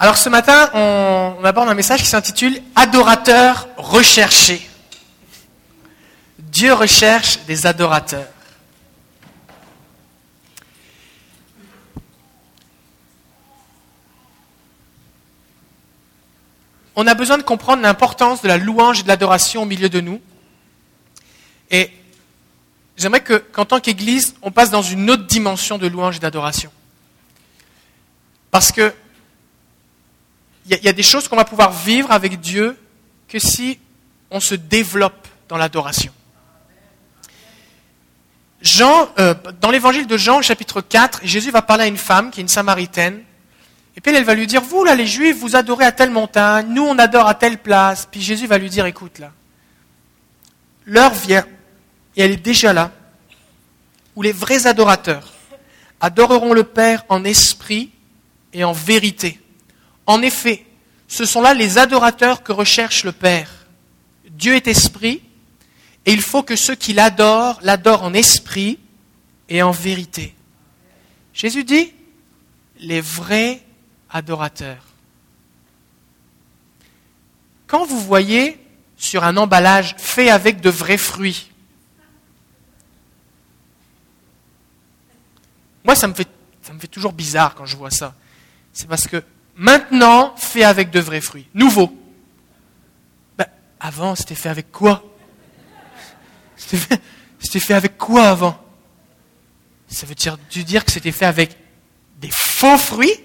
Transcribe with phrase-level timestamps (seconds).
[0.00, 4.68] Alors ce matin, on, aborde un message qui s'intitule Adorateurs recherchés.
[6.38, 8.28] Dieu recherche des adorateurs.
[16.94, 20.00] On a besoin de comprendre l'importance de la louange et de l'adoration au milieu de
[20.00, 20.20] nous.
[21.70, 21.90] Et
[22.96, 26.70] j'aimerais que, qu'en tant qu'Église, on passe dans une autre dimension de louange et d'adoration.
[28.52, 28.94] Parce que
[30.68, 32.76] il y, a des choses qu'on va pouvoir vivre avec Dieu
[33.26, 33.78] que si
[34.30, 36.12] on se développe dans l'adoration.
[38.60, 42.40] Jean, euh, dans l'évangile de Jean, chapitre 4, Jésus va parler à une femme qui
[42.40, 43.22] est une samaritaine.
[43.96, 46.10] Et puis elle, elle va lui dire, vous là les juifs, vous adorez à telle
[46.10, 48.06] montagne, nous on adore à telle place.
[48.10, 49.32] Puis Jésus va lui dire, écoute là,
[50.84, 51.46] l'heure vient,
[52.16, 52.90] et elle est déjà là,
[54.16, 55.32] où les vrais adorateurs
[56.00, 57.90] adoreront le Père en esprit
[58.52, 59.40] et en vérité.
[60.08, 60.64] En effet,
[61.06, 63.50] ce sont là les adorateurs que recherche le Père.
[64.30, 65.22] Dieu est esprit,
[66.06, 68.78] et il faut que ceux qui l'adorent l'adorent en esprit
[69.50, 70.34] et en vérité.
[71.34, 71.92] Jésus dit,
[72.80, 73.62] les vrais
[74.08, 74.82] adorateurs.
[77.66, 78.58] Quand vous voyez
[78.96, 81.50] sur un emballage fait avec de vrais fruits,
[85.84, 86.28] moi ça me fait,
[86.90, 88.14] toujours bizarre quand je vois ça.
[88.72, 89.22] C'est parce que
[89.58, 91.92] maintenant fait avec de vrais fruits, nouveau.
[93.36, 93.46] Ben,
[93.78, 95.04] avant c'était fait avec quoi?
[96.56, 97.02] C'était fait,
[97.38, 98.58] c'était fait avec quoi avant?
[99.88, 101.56] Ça veut dire, dire que c'était fait avec
[102.18, 103.24] des faux fruits?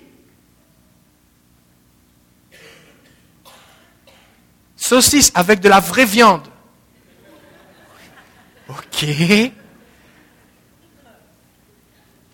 [4.75, 6.47] Saucisse avec de la vraie viande.
[8.69, 9.05] Ok.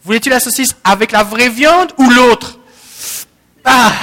[0.04, 2.59] Voulais-tu la saucisse avec la vraie viande ou l'autre?
[3.72, 3.94] Ah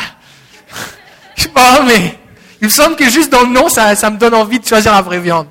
[1.54, 2.18] Bon, mais
[2.60, 4.92] il me semble que juste dans le nom, ça, ça me donne envie de choisir
[4.92, 5.48] la vraie viande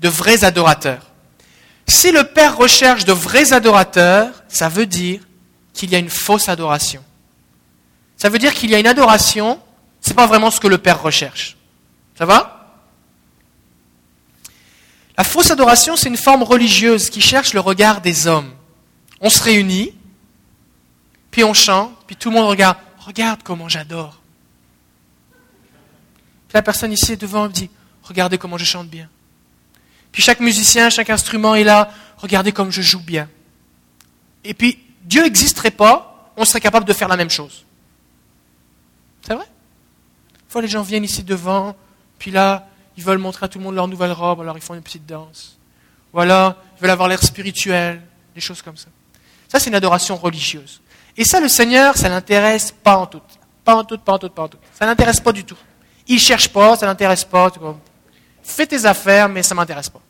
[0.00, 1.06] de vrais adorateurs.
[1.86, 5.20] Si le Père recherche de vrais adorateurs, ça veut dire
[5.72, 7.02] qu'il y a une fausse adoration.
[8.16, 9.60] Ça veut dire qu'il y a une adoration,
[10.00, 11.56] ce n'est pas vraiment ce que le Père recherche.
[12.16, 12.54] Ça va?
[15.16, 18.52] La fausse adoration, c'est une forme religieuse qui cherche le regard des hommes.
[19.20, 19.97] On se réunit,
[21.38, 22.76] puis on chante, puis tout le monde regarde.
[22.98, 24.20] Regarde comment j'adore.
[26.48, 27.70] Puis la personne ici est devant et me dit,
[28.02, 29.08] regardez comment je chante bien.
[30.10, 31.92] Puis chaque musicien, chaque instrument est là.
[32.16, 33.28] Regardez comme je joue bien.
[34.42, 37.64] Et puis, Dieu n'existerait pas, on serait capable de faire la même chose.
[39.22, 39.46] C'est vrai?
[39.46, 41.76] Une fois, les gens viennent ici devant,
[42.18, 42.66] puis là,
[42.96, 45.06] ils veulent montrer à tout le monde leur nouvelle robe, alors ils font une petite
[45.06, 45.56] danse.
[46.12, 48.02] Voilà, ils veulent avoir l'air spirituel,
[48.34, 48.88] des choses comme ça.
[49.46, 50.80] Ça, c'est une adoration religieuse.
[51.18, 53.20] Et ça, le Seigneur, ça l'intéresse pas en tout.
[53.64, 54.58] Pas en tout, pas en tout, pas en tout.
[54.72, 55.58] Ça l'intéresse pas du tout.
[56.06, 57.50] Il cherche pas, ça l'intéresse pas
[58.48, 60.00] fais tes affaires, mais ça m'intéresse pas.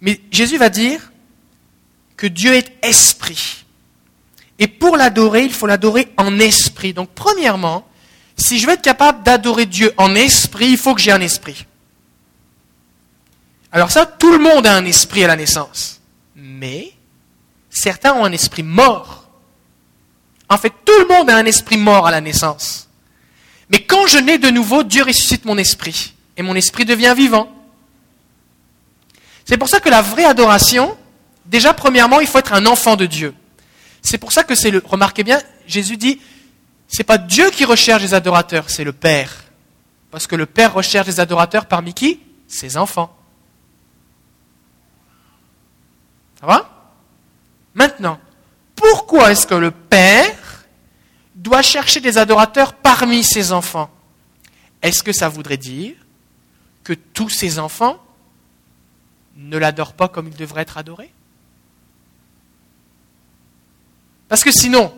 [0.00, 1.12] Mais Jésus va dire
[2.16, 3.64] que Dieu est esprit.
[4.58, 6.92] Et pour l'adorer, il faut l'adorer en esprit.
[6.94, 7.86] Donc premièrement,
[8.36, 11.66] si je veux être capable d'adorer Dieu en esprit, il faut que j'ai un esprit.
[13.70, 16.00] Alors ça, tout le monde a un esprit à la naissance.
[16.34, 16.92] Mais
[17.82, 19.28] certains ont un esprit mort.
[20.48, 22.88] En fait, tout le monde a un esprit mort à la naissance.
[23.70, 27.50] Mais quand je nais de nouveau, Dieu ressuscite mon esprit et mon esprit devient vivant.
[29.44, 30.96] C'est pour ça que la vraie adoration,
[31.46, 33.34] déjà premièrement, il faut être un enfant de Dieu.
[34.00, 36.20] C'est pour ça que c'est le, remarquez bien, Jésus dit,
[36.86, 39.44] c'est pas Dieu qui recherche les adorateurs, c'est le Père.
[40.10, 42.20] Parce que le Père recherche les adorateurs parmi qui?
[42.46, 43.16] Ses enfants.
[46.40, 46.71] Ça va?
[47.74, 48.18] Maintenant,
[48.74, 50.64] pourquoi est-ce que le Père
[51.34, 53.90] doit chercher des adorateurs parmi ses enfants?
[54.82, 55.94] Est-ce que ça voudrait dire
[56.84, 57.98] que tous ses enfants
[59.36, 61.12] ne l'adorent pas comme il devrait être adoré
[64.28, 64.92] Parce que sinon,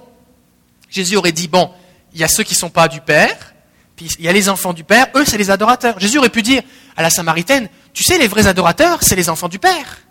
[0.88, 1.70] Jésus aurait dit, bon,
[2.12, 3.55] il y a ceux qui ne sont pas du Père,
[3.97, 5.99] puis il y a les enfants du Père, eux, c'est les adorateurs.
[5.99, 6.62] Jésus aurait pu dire
[6.97, 10.04] à la Samaritaine, tu sais, les vrais adorateurs, c'est les enfants du Père.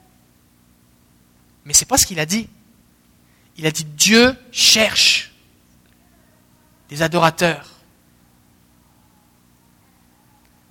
[1.66, 2.48] Mais ce n'est pas ce qu'il a dit.
[3.58, 5.32] Il a dit, Dieu cherche
[6.90, 7.70] des adorateurs.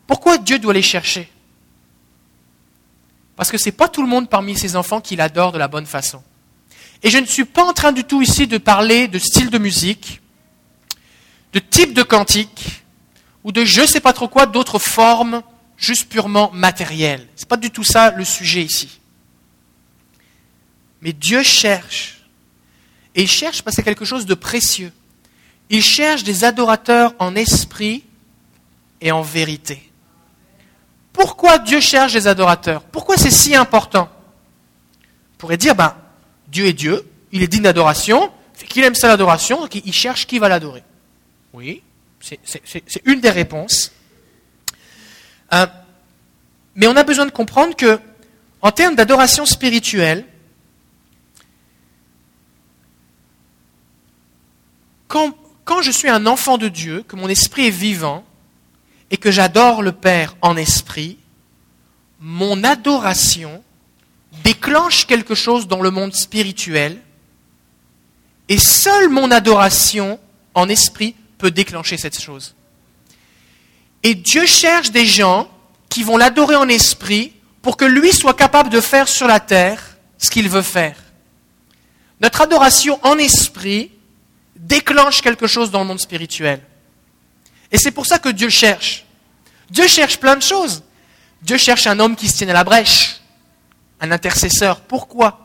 [0.06, 1.30] Pourquoi Dieu doit les chercher?
[3.36, 5.68] Parce que ce n'est pas tout le monde parmi ses enfants qui l'adore de la
[5.68, 6.22] bonne façon.
[7.02, 9.58] Et je ne suis pas en train du tout ici de parler de style de
[9.58, 10.20] musique,
[11.52, 12.82] de type de cantique,
[13.42, 15.42] ou de je ne sais pas trop quoi, d'autres formes
[15.76, 17.26] juste purement matérielles.
[17.34, 19.00] Ce n'est pas du tout ça le sujet ici.
[21.02, 22.22] Mais Dieu cherche.
[23.14, 24.92] Et il cherche parce que c'est quelque chose de précieux.
[25.68, 28.04] Il cherche des adorateurs en esprit
[29.00, 29.90] et en vérité.
[31.12, 32.82] Pourquoi Dieu cherche des adorateurs?
[32.84, 34.08] Pourquoi c'est si important?
[35.34, 35.94] On pourrait dire, ben,
[36.48, 38.30] Dieu est Dieu, il est digne d'adoration,
[38.68, 40.82] qu'il aime ça l'adoration, donc il cherche qui va l'adorer.
[41.52, 41.82] Oui,
[42.20, 43.92] c'est une des réponses.
[45.52, 45.66] Euh,
[46.74, 47.98] mais on a besoin de comprendre que,
[48.62, 50.24] en termes d'adoration spirituelle,
[55.64, 58.24] quand, je suis un enfant de Dieu, que mon esprit est vivant,
[59.10, 61.18] et que j'adore le Père en esprit,
[62.18, 63.62] mon adoration
[64.42, 66.98] déclenche quelque chose dans le monde spirituel,
[68.48, 70.18] et seule mon adoration
[70.54, 72.54] en esprit peut déclencher cette chose.
[74.02, 75.48] Et Dieu cherche des gens
[75.90, 79.98] qui vont l'adorer en esprit pour que lui soit capable de faire sur la terre
[80.16, 80.96] ce qu'il veut faire.
[82.20, 83.91] Notre adoration en esprit
[84.62, 86.62] déclenche quelque chose dans le monde spirituel.
[87.70, 89.04] Et c'est pour ça que Dieu cherche.
[89.68, 90.82] Dieu cherche plein de choses.
[91.42, 93.20] Dieu cherche un homme qui se tienne à la brèche,
[94.00, 94.80] un intercesseur.
[94.80, 95.40] Pourquoi?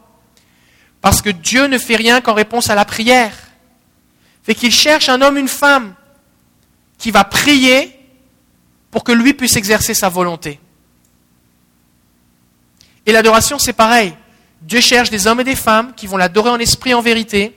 [1.01, 3.33] Parce que Dieu ne fait rien qu'en réponse à la prière.
[4.43, 5.95] Fait qu'il cherche un homme, une femme,
[6.97, 7.99] qui va prier
[8.91, 10.59] pour que lui puisse exercer sa volonté.
[13.05, 14.15] Et l'adoration, c'est pareil.
[14.61, 17.56] Dieu cherche des hommes et des femmes qui vont l'adorer en esprit en vérité,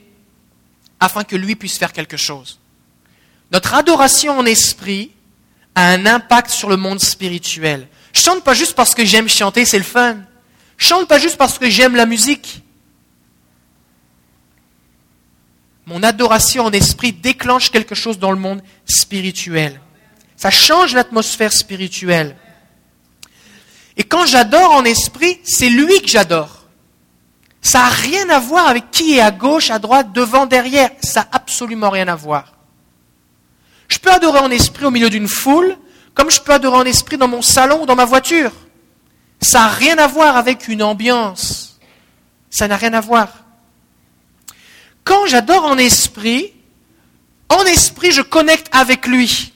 [1.01, 2.59] afin que lui puisse faire quelque chose.
[3.51, 5.11] Notre adoration en esprit
[5.75, 7.87] a un impact sur le monde spirituel.
[8.13, 10.19] Je chante pas juste parce que j'aime chanter, c'est le fun.
[10.77, 12.61] Je chante pas juste parce que j'aime la musique.
[15.87, 19.81] Mon adoration en esprit déclenche quelque chose dans le monde spirituel.
[20.37, 22.35] Ça change l'atmosphère spirituelle.
[23.97, 26.60] Et quand j'adore en esprit, c'est lui que j'adore.
[27.71, 30.89] Ça n'a rien à voir avec qui est à gauche, à droite, devant, derrière.
[31.01, 32.51] Ça n'a absolument rien à voir.
[33.87, 35.77] Je peux adorer en esprit au milieu d'une foule,
[36.13, 38.51] comme je peux adorer en esprit dans mon salon ou dans ma voiture.
[39.39, 41.79] Ça n'a rien à voir avec une ambiance.
[42.49, 43.29] Ça n'a rien à voir.
[45.05, 46.51] Quand j'adore en esprit,
[47.47, 49.53] en esprit, je connecte avec lui.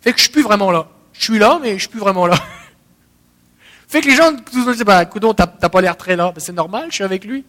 [0.00, 0.88] Fait que je suis plus vraiment là.
[1.12, 2.36] Je suis là, mais je suis plus vraiment là.
[3.88, 6.32] fait que les gens, je sais pas, tu t'as pas l'air très là.
[6.32, 7.44] Ben, c'est normal, je suis avec lui.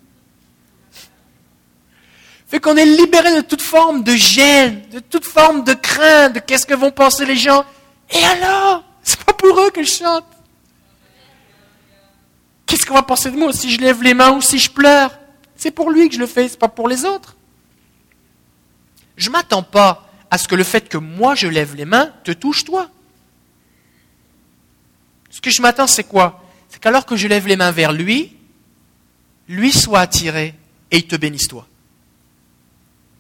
[2.47, 6.39] Fait qu'on est libéré de toute forme de gêne, de toute forme de crainte, de
[6.39, 7.65] qu'est-ce que vont penser les gens.
[8.09, 10.23] Et alors, c'est pas pour eux que je chante.
[12.65, 15.11] Qu'est-ce qu'on va penser de moi si je lève les mains ou si je pleure?
[15.55, 17.35] C'est pour lui que je le fais, c'est pas pour les autres.
[19.17, 22.31] Je m'attends pas à ce que le fait que moi je lève les mains te
[22.31, 22.89] touche toi.
[25.37, 26.43] Ce que je m'attends, c'est quoi?
[26.67, 28.35] C'est qu'alors que je lève les mains vers lui,
[29.47, 30.55] lui soit attiré
[30.89, 31.67] et il te bénisse toi.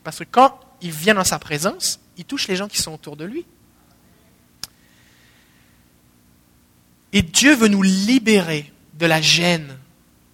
[0.03, 3.17] Parce que quand il vient dans sa présence, il touche les gens qui sont autour
[3.17, 3.45] de lui.
[7.13, 9.77] Et Dieu veut nous libérer de la gêne,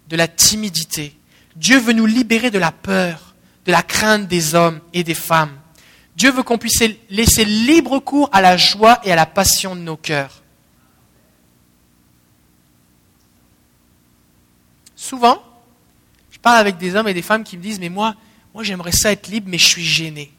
[0.08, 1.14] de la timidité.
[1.54, 3.34] Dieu veut nous libérer de la peur,
[3.66, 5.52] de la crainte des hommes et des femmes.
[6.16, 9.82] Dieu veut qu'on puisse laisser libre cours à la joie et à la passion de
[9.82, 10.40] nos cœurs.
[15.04, 15.42] Souvent,
[16.30, 18.14] je parle avec des hommes et des femmes qui me disent, mais moi,
[18.54, 20.32] moi j'aimerais ça être libre, mais je suis gêné.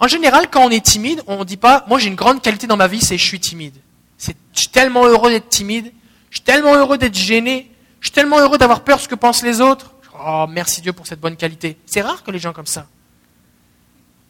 [0.00, 2.66] En général, quand on est timide, on ne dit pas, moi j'ai une grande qualité
[2.66, 3.74] dans ma vie, c'est je suis timide.
[4.18, 5.92] je suis tellement heureux d'être timide,
[6.30, 9.16] je suis tellement heureux d'être gêné, je suis tellement heureux d'avoir peur de ce que
[9.16, 9.92] pensent les autres.
[10.18, 11.76] Oh, merci Dieu pour cette bonne qualité.
[11.84, 12.86] C'est rare que les gens comme ça.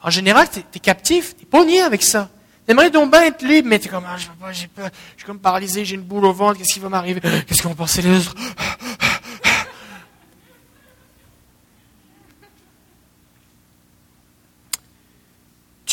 [0.02, 2.28] En général, tu es, captif, tu es pogné avec ça.
[2.66, 4.34] T'aimerais donc bien être libre, mais tu es comme, ah, je pas,
[4.74, 7.20] peur, je suis comme paralysé, j'ai une boule au ventre, qu'est-ce qui va m'arriver?
[7.20, 8.34] Qu'est-ce qu'ils vont penser les autres?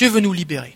[0.02, 0.76] Dieu veut nous libérer.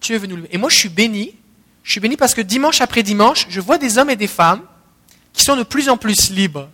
[0.00, 0.54] Dieu veut nous libérer.
[0.54, 1.34] Et moi, je suis béni.
[1.82, 4.62] Je suis béni parce que dimanche après dimanche, je vois des hommes et des femmes
[5.34, 6.70] qui sont de plus en plus libres.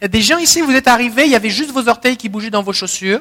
[0.00, 2.16] Il y a des gens ici, vous êtes arrivés, il y avait juste vos orteils
[2.16, 3.20] qui bougeaient dans vos chaussures.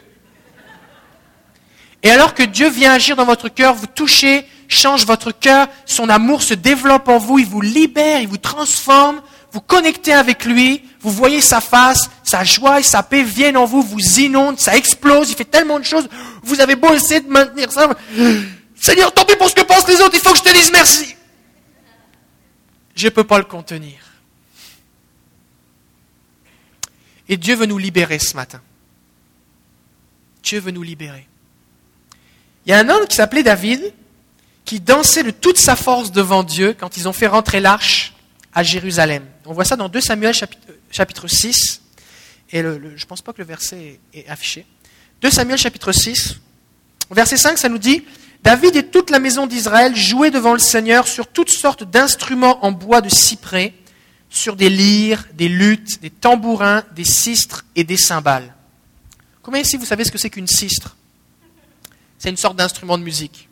[2.03, 6.09] Et alors que Dieu vient agir dans votre cœur, vous touchez, change votre cœur, son
[6.09, 9.23] amour se développe en vous, il vous libère, il vous transforme,
[9.53, 13.65] vous connectez avec lui, vous voyez sa face, sa joie et sa paix viennent en
[13.65, 16.09] vous, vous inondent, ça explose, il fait tellement de choses,
[16.41, 17.87] vous avez beau essayer de maintenir ça.
[18.75, 20.71] Seigneur, tant pis pour ce que pensent les autres, il faut que je te dise
[20.71, 21.15] merci.
[22.95, 23.99] Je ne peux pas le contenir.
[27.29, 28.61] Et Dieu veut nous libérer ce matin.
[30.41, 31.27] Dieu veut nous libérer.
[32.65, 33.93] Il y a un homme qui s'appelait David,
[34.65, 38.12] qui dansait de toute sa force devant Dieu quand ils ont fait rentrer l'arche
[38.53, 39.25] à Jérusalem.
[39.45, 40.33] On voit ça dans 2 Samuel
[40.91, 41.81] chapitre, 6.
[42.51, 44.65] et je ne pense pas que le verset est, affiché.
[45.21, 46.37] 2 Samuel chapitre 6,
[47.11, 48.03] verset 5, ça nous dit,
[48.43, 52.71] David et toute la maison d'Israël jouaient devant le Seigneur sur toutes sortes d'instruments en
[52.71, 53.73] bois de cyprès,
[54.29, 58.53] sur des lyres, des luttes, des tambourins, des sistres et des cymbales.
[59.41, 60.95] Combien ici vous savez ce que c'est qu'une sistre?
[62.17, 63.47] C'est une sorte d'instrument de musique.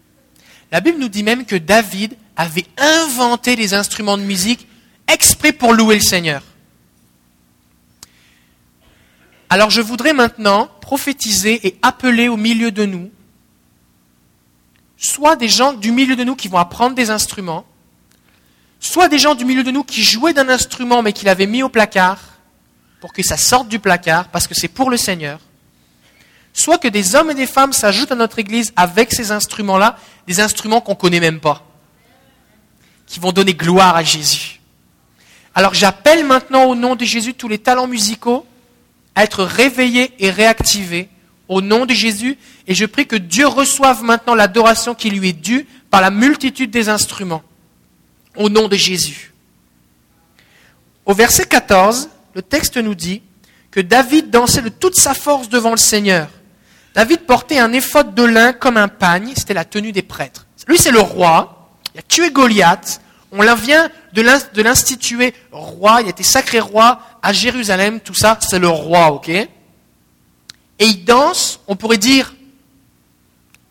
[0.72, 4.68] La Bible nous dit même que David avait inventé des instruments de musique
[5.12, 6.42] exprès pour louer le Seigneur.
[9.50, 13.12] Alors je voudrais maintenant prophétiser et appeler au milieu de nous
[15.02, 17.66] soit des gens du milieu de nous qui vont apprendre des instruments,
[18.80, 21.64] soit des gens du milieu de nous qui jouaient d'un instrument mais qui l'avaient mis
[21.64, 22.20] au placard
[23.02, 25.40] pour que ça sorte du placard parce que c'est pour le Seigneur,
[26.54, 30.40] soit que des hommes et des femmes s'ajoutent à notre Église avec ces instruments-là, des
[30.40, 31.66] instruments qu'on ne connaît même pas,
[33.08, 34.61] qui vont donner gloire à Jésus.
[35.54, 38.46] Alors j'appelle maintenant au nom de Jésus tous les talents musicaux
[39.16, 41.10] à être réveillés et réactivés
[41.52, 45.34] au nom de Jésus, et je prie que Dieu reçoive maintenant l'adoration qui lui est
[45.34, 47.44] due par la multitude des instruments,
[48.38, 49.34] au nom de Jésus.
[51.06, 53.22] Au verset 14, le texte nous dit
[53.70, 56.30] que David dansait de toute sa force devant le Seigneur.
[56.94, 60.48] David portait un éphod de lin comme un pagne, c'était la tenue des prêtres.
[60.68, 66.10] Lui, c'est le roi, il a tué Goliath, on vient de l'instituer roi, il a
[66.10, 69.30] été sacré roi à Jérusalem, tout ça, c'est le roi, ok?
[69.30, 69.48] Et
[70.80, 72.34] il danse, on pourrait dire,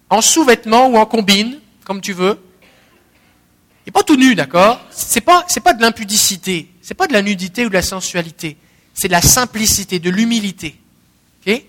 [0.09, 2.41] en sous-vêtements ou en combine, comme tu veux.
[3.85, 4.81] Il n'est pas tout nu, d'accord?
[4.91, 8.57] C'est pas, pas de l'impudicité, c'est pas de la nudité ou de la sensualité,
[8.95, 10.81] c'est de la simplicité, de l'humilité.
[11.41, 11.53] ok?
[11.53, 11.65] Et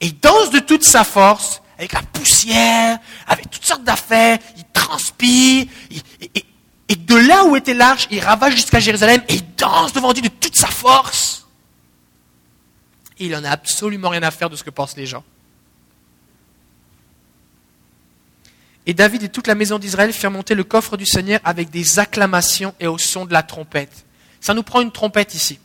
[0.00, 5.66] il danse de toute sa force, avec la poussière, avec toutes sortes d'affaires, il transpire,
[6.94, 10.22] et, de là où était l'arche, il ravage jusqu'à Jérusalem, et il danse devant Dieu
[10.22, 11.46] de toute sa force.
[13.18, 15.24] Et il n'en a absolument rien à faire de ce que pensent les gens.
[18.86, 21.98] Et David et toute la maison d'Israël firent monter le coffre du Seigneur avec des
[21.98, 24.04] acclamations et au son de la trompette.
[24.40, 25.58] Ça nous prend une trompette ici.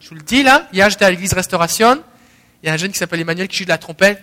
[0.00, 2.00] Je vous le dis là, hier j'étais à l'église Restauration,
[2.62, 4.22] il y a un jeune qui s'appelle Emmanuel qui joue de la trompette.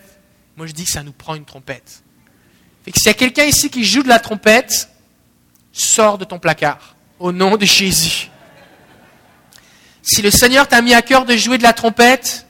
[0.56, 2.04] Moi, je dis que ça nous prend une trompette.
[2.86, 4.90] s'il y a quelqu'un ici qui joue de la trompette,
[5.74, 6.96] sors de ton placard.
[7.20, 8.30] Au nom de Jésus.
[10.02, 12.46] Si le Seigneur t'a mis à cœur de jouer de la trompette,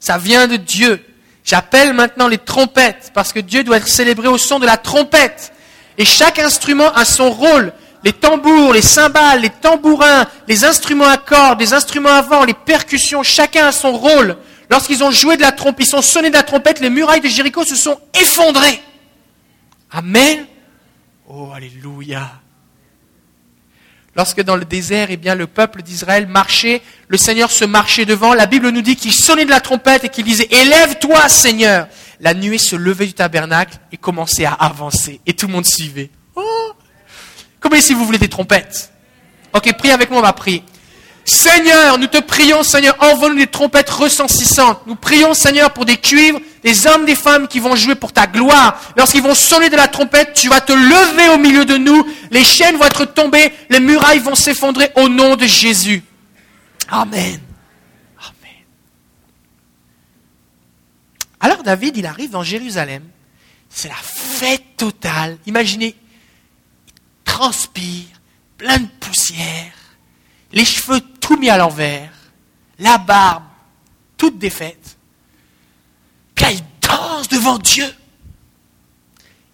[0.00, 1.04] ça vient de Dieu.
[1.44, 5.52] J'appelle maintenant les trompettes parce que Dieu doit être célébré au son de la trompette.
[5.96, 7.72] Et chaque instrument a son rôle.
[8.04, 12.54] Les tambours, les cymbales, les tambourins, les instruments à cordes, les instruments à vent, les
[12.54, 14.36] percussions, chacun a son rôle.
[14.70, 17.28] Lorsqu'ils ont joué de la trompette, ils ont sonné de la trompette, les murailles de
[17.28, 18.80] Jéricho se sont effondrées.
[19.90, 20.46] Amen.
[21.26, 22.30] Oh, alléluia.
[24.18, 28.34] Lorsque dans le désert, eh bien, le peuple d'Israël marchait, le Seigneur se marchait devant,
[28.34, 31.86] la Bible nous dit qu'il sonnait de la trompette et qu'il disait, élève-toi, Seigneur.
[32.18, 35.20] La nuée se levait du tabernacle et commençait à avancer.
[35.24, 36.10] Et tout le monde suivait.
[36.34, 36.72] Oh.
[37.60, 38.92] Comment si vous voulez des trompettes?
[39.52, 40.64] Ok, prie avec moi, on va prier.
[41.28, 44.86] Seigneur, nous te prions, Seigneur, envoie-nous des trompettes ressensissantes.
[44.86, 48.26] Nous prions, Seigneur, pour des cuivres, des hommes, des femmes qui vont jouer pour ta
[48.26, 48.80] gloire.
[48.96, 52.44] Lorsqu'ils vont sonner de la trompette, tu vas te lever au milieu de nous, les
[52.44, 56.02] chaînes vont être tombées, les murailles vont s'effondrer au nom de Jésus.
[56.88, 57.38] Amen.
[58.18, 58.64] Amen.
[61.40, 63.02] Alors David, il arrive dans Jérusalem.
[63.68, 65.36] C'est la fête totale.
[65.44, 68.06] Imaginez, il transpire,
[68.56, 69.77] plein de poussière
[70.52, 72.10] les cheveux tout mis à l'envers,
[72.78, 73.44] la barbe
[74.16, 74.96] toute défaite.
[76.34, 77.86] Puis danse devant Dieu.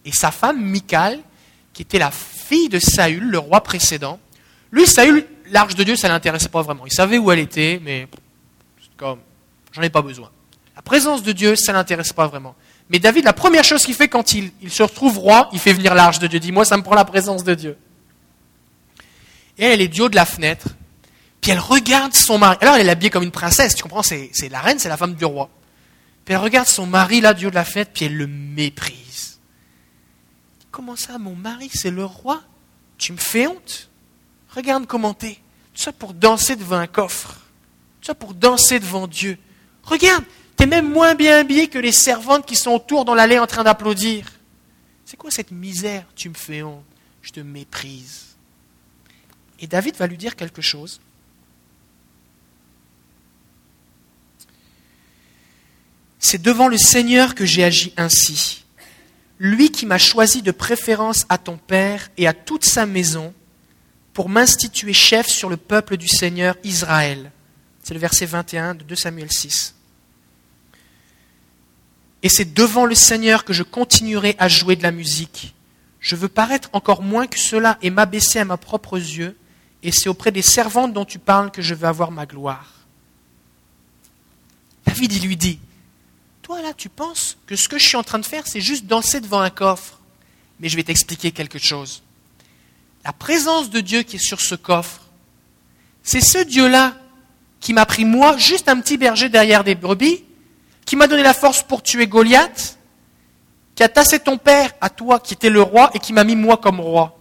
[0.05, 1.21] Et sa femme, Michal,
[1.73, 4.21] qui était la fille de Saül, le roi précédent,
[4.71, 6.87] lui, Saül, l'arche de Dieu, ça ne l'intéressait pas vraiment.
[6.87, 8.09] Il savait où elle était, mais
[8.97, 9.21] comme,
[9.73, 10.31] j'en ai pas besoin.
[10.77, 12.55] La présence de Dieu, ça ne l'intéresse pas vraiment.
[12.91, 15.95] Mais David, la première chose qu'il fait quand il, se retrouve roi, il fait venir
[15.95, 16.39] l'arche de Dieu.
[16.39, 17.77] Il dit, moi, ça me prend la présence de Dieu.
[19.57, 20.69] Et elle est du haut de la fenêtre,
[21.45, 22.57] puis elle regarde son mari.
[22.63, 24.03] Alors elle est habillée comme une princesse, tu comprends?
[24.03, 25.51] C'est la reine, c'est la femme du roi.
[26.25, 29.39] Puis elle regarde son mari là du de la fête, puis elle le méprise.
[30.71, 32.43] Comment ça, mon mari, c'est le roi?
[32.97, 33.91] Tu me fais honte?
[34.57, 35.39] Regarde comment t'es.
[35.75, 37.35] Tout ça pour danser devant un coffre.
[38.01, 39.37] Tout ça pour danser devant Dieu.
[39.83, 40.25] Regarde,
[40.57, 43.65] t'es même moins bien habillé que les servantes qui sont autour dans l'allée en train
[43.65, 44.33] d'applaudir.
[45.05, 46.07] C'est quoi cette misère?
[46.17, 46.87] Tu me fais honte.
[47.21, 48.35] Je te méprise.
[49.61, 51.03] Et David va lui dire quelque chose.
[56.25, 58.65] C'est devant le Seigneur que j'ai agi ainsi.
[59.39, 63.35] Lui qui m'a choisi de préférence à ton Père et à toute sa maison
[64.15, 67.31] pour m'instituer chef sur le peuple du Seigneur Israël.
[67.83, 69.75] C'est le verset 21 de 2 Samuel 6.
[72.23, 75.55] Et c'est devant le Seigneur que je continuerai à jouer de la musique.
[76.01, 79.37] Je veux paraître encore moins que cela et m'abaisser à mes propres yeux,
[79.83, 82.73] et c'est auprès des servantes dont tu parles que je veux avoir ma gloire.
[84.87, 85.59] David, il lui dit,
[86.45, 88.85] toi là, tu penses que ce que je suis en train de faire, c'est juste
[88.85, 89.99] danser devant un coffre.
[90.61, 92.03] Mais je vais t'expliquer quelque chose.
[93.03, 95.01] La présence de Dieu qui est sur ce coffre,
[96.03, 96.97] c'est ce Dieu-là
[97.61, 100.23] qui m'a pris moi, juste un petit berger derrière des brebis,
[100.85, 102.79] qui m'a donné la force pour tuer Goliath,
[103.75, 106.37] qui a tassé ton père à toi qui étais le roi et qui m'a mis
[106.37, 107.19] moi comme roi.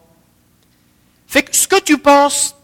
[1.28, 2.58] Fait que ce que tu penses,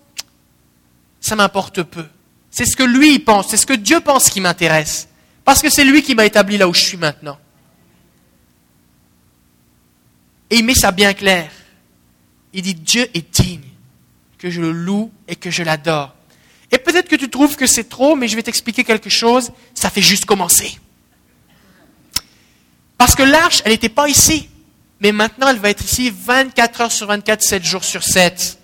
[1.21, 2.05] ça m'importe peu.
[2.51, 5.08] C'est ce que lui pense, c'est ce que Dieu pense qui m'intéresse.
[5.49, 7.35] Parce que c'est lui qui m'a établi là où je suis maintenant.
[10.51, 11.49] Et il met ça bien clair.
[12.53, 13.67] Il dit Dieu est digne
[14.37, 16.13] que je le loue et que je l'adore.
[16.71, 19.51] Et peut-être que tu trouves que c'est trop, mais je vais t'expliquer quelque chose.
[19.73, 20.79] Ça fait juste commencer.
[22.99, 24.49] Parce que l'arche, elle n'était pas ici.
[24.99, 28.59] Mais maintenant, elle va être ici 24 heures sur 24, 7 jours sur 7.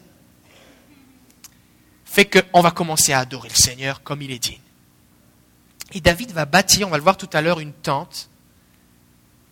[2.05, 4.59] Fait qu'on va commencer à adorer le Seigneur comme il est digne.
[5.93, 8.29] Et David va bâtir, on va le voir tout à l'heure, une tente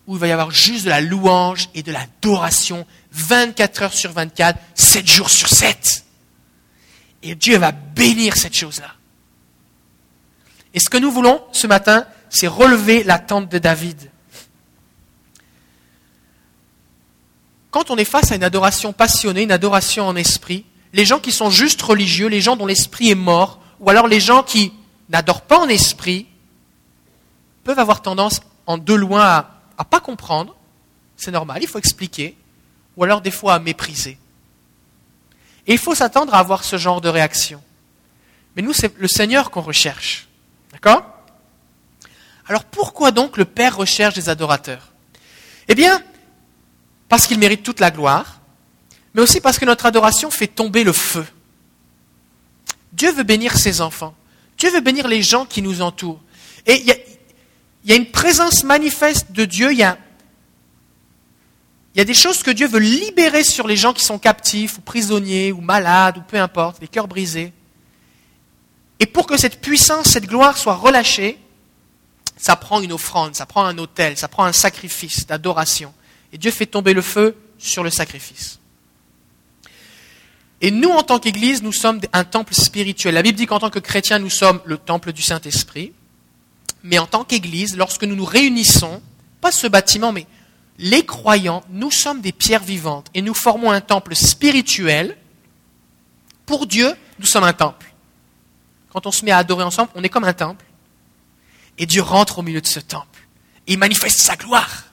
[0.06, 4.12] où il va y avoir juste de la louange et de l'adoration 24 heures sur
[4.12, 6.04] 24, 7 jours sur 7.
[7.22, 8.92] Et Dieu va bénir cette chose-là.
[10.74, 14.10] Et ce que nous voulons ce matin, c'est relever la tente de David.
[17.74, 20.64] quand on est face à une adoration passionnée, une adoration en esprit,
[20.94, 24.20] les gens qui sont juste religieux, les gens dont l'esprit est mort, ou alors les
[24.20, 24.72] gens qui
[25.10, 26.28] n'adorent pas en esprit,
[27.64, 30.56] peuvent avoir tendance en de loin à ne pas comprendre,
[31.18, 32.36] c'est normal, il faut expliquer,
[32.98, 34.18] ou alors des fois à mépriser.
[35.68, 37.62] Et il faut s'attendre à avoir ce genre de réaction.
[38.56, 40.28] Mais nous, c'est le Seigneur qu'on recherche.
[40.72, 41.04] D'accord?
[42.48, 44.92] Alors pourquoi donc le Père recherche des adorateurs?
[45.68, 46.04] Eh bien,
[47.08, 48.42] parce qu'il mérite toute la gloire,
[49.14, 51.26] mais aussi parce que notre adoration fait tomber le feu.
[52.92, 54.14] Dieu veut bénir ses enfants.
[54.64, 56.22] Dieu veut bénir les gens qui nous entourent.
[56.66, 59.98] Et il y, a, une présence manifeste de Dieu, il y a,
[62.06, 65.60] des choses que Dieu veut libérer sur les gens qui sont captifs ou prisonniers ou
[65.60, 67.52] malades ou peu importe, les cœurs brisés.
[69.02, 71.38] Et pour que cette puissance, cette gloire soit relâchée,
[72.38, 75.94] ça prend une offrande, ça prend un autel, ça prend un sacrifice d'adoration.
[76.32, 78.60] Et Dieu fait tomber le feu sur le sacrifice.
[80.64, 83.14] Et nous, en tant qu'Église, nous sommes un temple spirituel.
[83.16, 85.92] La Bible dit qu'en tant que chrétiens, nous sommes le temple du Saint-Esprit.
[86.84, 89.02] Mais en tant qu'Église, lorsque nous nous réunissons,
[89.42, 90.26] pas ce bâtiment, mais
[90.80, 95.18] les croyants, nous sommes des pierres vivantes et nous formons un temple spirituel.
[96.46, 97.94] Pour Dieu, nous sommes un temple.
[98.94, 100.64] Quand on se met à adorer ensemble, on est comme un temple.
[101.78, 103.28] Et Dieu rentre au milieu de ce temple.
[103.68, 104.86] Et il manifeste sa gloire.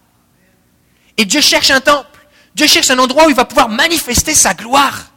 [1.16, 2.26] Et Dieu cherche un temple.
[2.56, 5.09] Dieu cherche un endroit où il va pouvoir manifester sa gloire.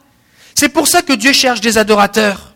[0.54, 2.54] C'est pour ça que Dieu cherche des adorateurs.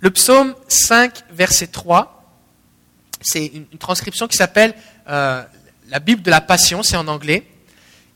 [0.00, 2.24] Le psaume 5, verset 3,
[3.20, 4.74] c'est une, transcription qui s'appelle
[5.08, 5.44] euh,
[5.88, 7.46] la Bible de la Passion, c'est en anglais.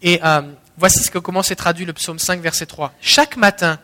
[0.01, 0.43] Et euh,
[0.79, 2.95] voici ce que, comment c'est traduit le psaume 5, verset 3.
[3.03, 3.79] Chaque matin,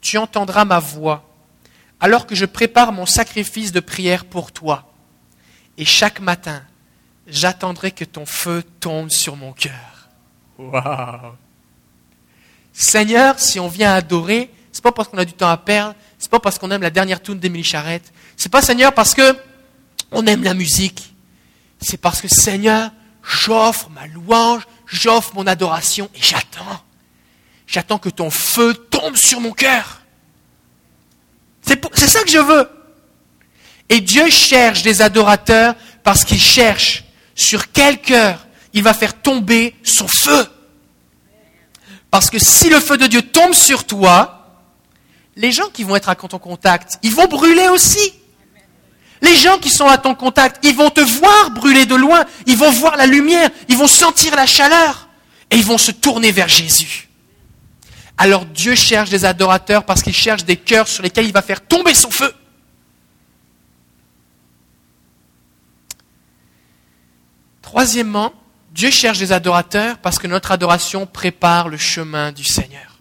[0.00, 1.22] tu entendras ma voix
[2.00, 4.92] alors que je prépare mon sacrifice de prière pour toi.
[5.78, 6.62] Et chaque matin,
[7.26, 10.08] j'attendrai que ton feu tombe sur mon cœur.
[10.58, 11.36] Waouh!
[12.78, 16.30] Seigneur, si on vient adorer, c'est pas parce qu'on a du temps à perdre, c'est
[16.30, 19.34] pas parce qu'on aime la dernière tune d'Émilie Charrette, c'est pas Seigneur parce que
[20.12, 21.14] on aime la musique,
[21.80, 22.90] c'est parce que Seigneur,
[23.22, 26.82] j'offre ma louange, j'offre mon adoration et j'attends.
[27.66, 30.02] J'attends que ton feu tombe sur mon cœur.
[31.62, 32.68] C'est ça que je veux.
[33.88, 39.74] Et Dieu cherche des adorateurs parce qu'il cherche sur quel cœur il va faire tomber
[39.82, 40.46] son feu.
[42.16, 44.62] Parce que si le feu de Dieu tombe sur toi,
[45.36, 48.10] les gens qui vont être à ton contact, ils vont brûler aussi.
[49.20, 52.56] Les gens qui sont à ton contact, ils vont te voir brûler de loin, ils
[52.56, 55.10] vont voir la lumière, ils vont sentir la chaleur
[55.50, 57.10] et ils vont se tourner vers Jésus.
[58.16, 61.60] Alors Dieu cherche des adorateurs parce qu'il cherche des cœurs sur lesquels il va faire
[61.60, 62.32] tomber son feu.
[67.60, 68.32] Troisièmement,
[68.76, 72.98] Dieu cherche des adorateurs parce que notre adoration prépare le chemin du Seigneur.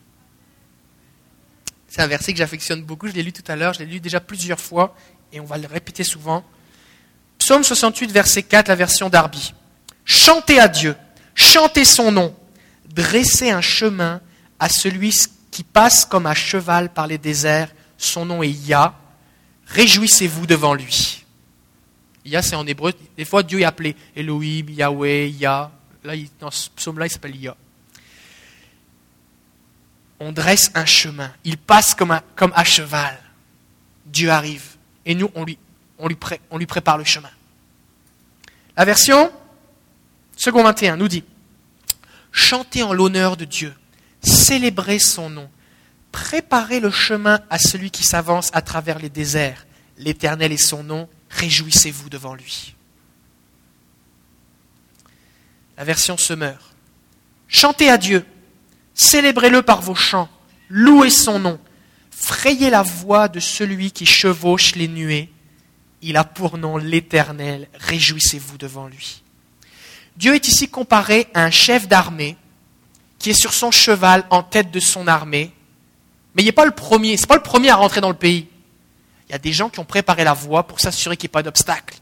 [1.90, 4.00] C'est un verset que j'affectionne beaucoup, je l'ai lu tout à l'heure, je l'ai lu
[4.00, 4.96] déjà plusieurs fois
[5.34, 6.46] et on va le répéter souvent.
[7.40, 9.54] Psaume 68, verset 4, la version d'Arby.
[10.06, 10.96] Chantez à Dieu,
[11.36, 12.34] chantez son nom,
[12.86, 14.22] dressez un chemin
[14.60, 15.14] à celui
[15.52, 18.94] qui passe comme un cheval par les déserts, son nom est Yah,
[19.68, 21.25] réjouissez-vous devant lui.
[22.26, 22.92] Ya, c'est en hébreu.
[23.16, 25.72] Des fois, Dieu est appelé Elohim, Yahweh, Ya.
[26.04, 27.56] Là, dans ce psaume-là, il s'appelle Ya.
[30.20, 31.32] On dresse un chemin.
[31.44, 33.20] Il passe comme, comme à cheval.
[34.06, 34.76] Dieu arrive.
[35.06, 35.58] Et nous, on lui,
[36.00, 36.18] on lui,
[36.50, 37.30] on lui prépare le chemin.
[38.76, 39.32] La version
[40.36, 41.24] second 21 nous dit
[42.32, 43.74] Chantez en l'honneur de Dieu,
[44.22, 45.50] célébrez son nom,
[46.12, 49.66] préparez le chemin à celui qui s'avance à travers les déserts.
[49.98, 52.76] L'Éternel est son nom, réjouissez-vous devant lui.
[55.78, 56.72] La version semeur.
[57.48, 58.26] Chantez à Dieu,
[58.94, 60.30] célébrez-le par vos chants,
[60.70, 61.60] louez son nom,
[62.10, 65.30] frayez la voix de celui qui chevauche les nuées.
[66.02, 69.22] Il a pour nom l'Éternel, réjouissez-vous devant lui.
[70.18, 72.38] Dieu est ici comparé à un chef d'armée
[73.20, 75.52] qui est sur son cheval en tête de son armée,
[76.34, 78.48] mais il n'est pas le premier, c'est pas le premier à rentrer dans le pays.
[79.28, 81.40] Il y a des gens qui ont préparé la voie pour s'assurer qu'il n'y ait
[81.40, 81.98] pas d'obstacle.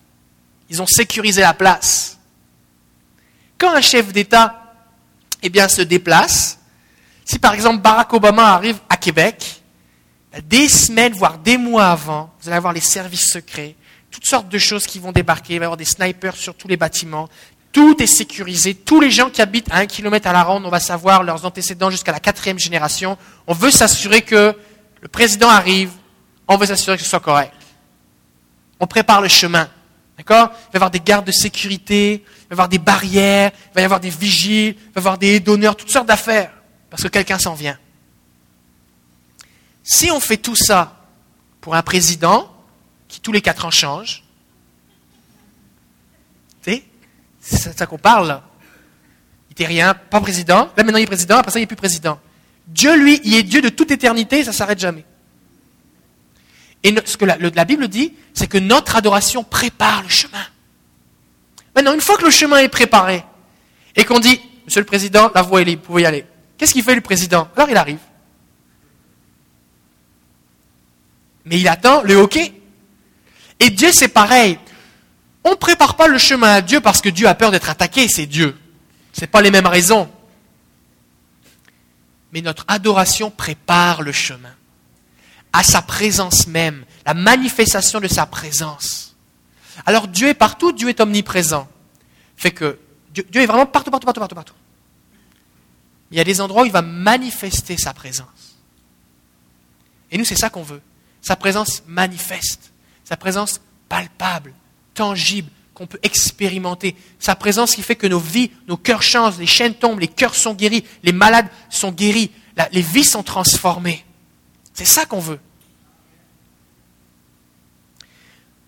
[0.70, 2.18] Ils ont sécurisé la place.
[3.58, 4.60] Quand un chef d'État
[5.42, 6.60] eh se déplace,
[7.26, 9.62] si par exemple Barack Obama arrive à Québec,
[10.44, 13.76] des semaines, voire des mois avant, vous allez avoir les services secrets,
[14.10, 16.68] toutes sortes de choses qui vont débarquer, il va y avoir des snipers sur tous
[16.68, 17.30] les bâtiments,
[17.72, 20.70] tout est sécurisé, tous les gens qui habitent à un kilomètre à la ronde, on
[20.70, 23.18] va savoir leurs antécédents jusqu'à la quatrième génération.
[23.48, 24.56] On veut s'assurer que
[25.02, 25.90] le président arrive,
[26.48, 27.54] on veut s'assurer que ce soit correct.
[28.80, 29.70] On prépare le chemin.
[30.18, 30.50] D'accord?
[30.52, 33.76] Il va y avoir des gardes de sécurité, il va y avoir des barrières, il
[33.76, 36.52] va y avoir des vigiles, il va y avoir des donneurs, toutes sortes d'affaires,
[36.90, 37.78] parce que quelqu'un s'en vient.
[39.84, 41.02] Si on fait tout ça
[41.62, 42.50] pour un président
[43.08, 44.24] qui tous les quatre ans change,
[47.44, 48.44] c'est ça qu'on parle là.
[49.50, 51.76] Il n'était rien, pas président, là maintenant il est président, après ça il n'est plus
[51.76, 52.20] président.
[52.68, 55.04] Dieu, lui, il est Dieu de toute éternité, ça ne s'arrête jamais.
[56.84, 60.46] Et ce que la, Bible dit, c'est que notre adoration prépare le chemin.
[61.76, 63.24] Maintenant, une fois que le chemin est préparé,
[63.96, 66.26] et qu'on dit, Monsieur le Président, la voie est libre, vous pouvez y aller.
[66.58, 67.48] Qu'est-ce qu'il fait le Président?
[67.56, 68.00] Alors il arrive.
[71.46, 72.54] Mais il attend le hockey.
[73.60, 74.58] Et Dieu, c'est pareil.
[75.44, 78.08] On ne prépare pas le chemin à Dieu parce que Dieu a peur d'être attaqué,
[78.08, 78.56] c'est Dieu.
[79.12, 80.10] Ce n'est pas les mêmes raisons.
[82.32, 84.54] Mais notre adoration prépare le chemin
[85.54, 89.16] à sa présence même, la manifestation de sa présence.
[89.86, 91.68] Alors Dieu est partout, Dieu est omniprésent.
[92.36, 92.80] Fait que
[93.14, 94.54] Dieu, est vraiment partout, partout, partout, partout, partout.
[96.12, 98.58] Il y a des endroits où il va manifester sa présence.
[100.12, 100.82] Et nous, c'est ça qu'on veut.
[101.22, 102.72] Sa présence manifeste,
[103.04, 104.54] sa présence palpable,
[104.94, 106.96] tangible, qu'on peut expérimenter.
[107.20, 110.36] Sa présence qui fait que nos vies, nos cœurs changent, les chaînes tombent, les cœurs
[110.36, 112.32] sont guéris, les malades sont guéris,
[112.72, 114.06] les vies sont transformées.
[114.74, 115.40] C'est ça qu'on veut.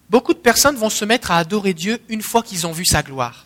[0.09, 3.01] Beaucoup de personnes vont se mettre à adorer Dieu une fois qu'ils ont vu sa
[3.01, 3.45] gloire.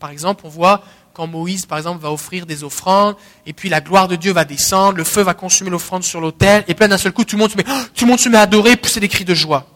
[0.00, 3.80] Par exemple, on voit quand Moïse, par exemple, va offrir des offrandes, et puis la
[3.80, 6.98] gloire de Dieu va descendre, le feu va consumer l'offrande sur l'autel, et puis d'un
[6.98, 9.00] seul coup, tout le monde se met, tout le monde se met à adorer, pousser
[9.00, 9.66] des cris de joie.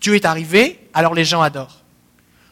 [0.00, 1.78] Dieu est arrivé, alors les gens adorent.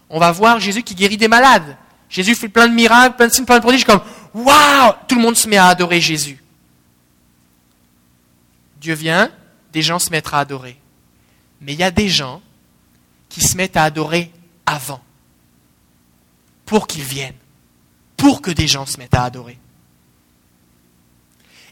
[0.08, 1.76] On va voir Jésus qui guérit des malades.
[2.08, 4.00] Jésus fait plein de miracles, plein de signes, plein de prodiges, comme
[4.34, 6.42] waouh Tout le monde se met à adorer Jésus.
[8.80, 9.30] Dieu vient,
[9.72, 10.78] des gens se mettent à adorer.
[11.60, 12.42] Mais il y a des gens
[13.28, 14.30] qui se mettent à adorer
[14.66, 15.00] avant,
[16.64, 17.34] pour qu'ils viennent,
[18.16, 19.58] pour que des gens se mettent à adorer.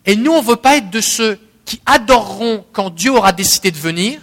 [0.07, 3.71] Et nous, on ne veut pas être de ceux qui adoreront quand Dieu aura décidé
[3.71, 4.21] de venir.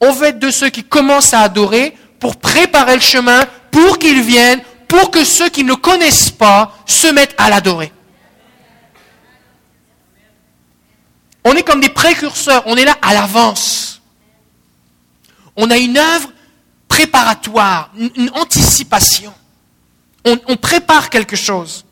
[0.00, 4.22] On veut être de ceux qui commencent à adorer pour préparer le chemin, pour qu'ils
[4.22, 7.92] viennent, pour que ceux qui ne le connaissent pas se mettent à l'adorer.
[11.44, 14.02] On est comme des précurseurs, on est là à l'avance.
[15.56, 16.30] On a une œuvre
[16.88, 19.32] préparatoire, une, anticipation.
[20.24, 21.84] On, prépare quelque chose.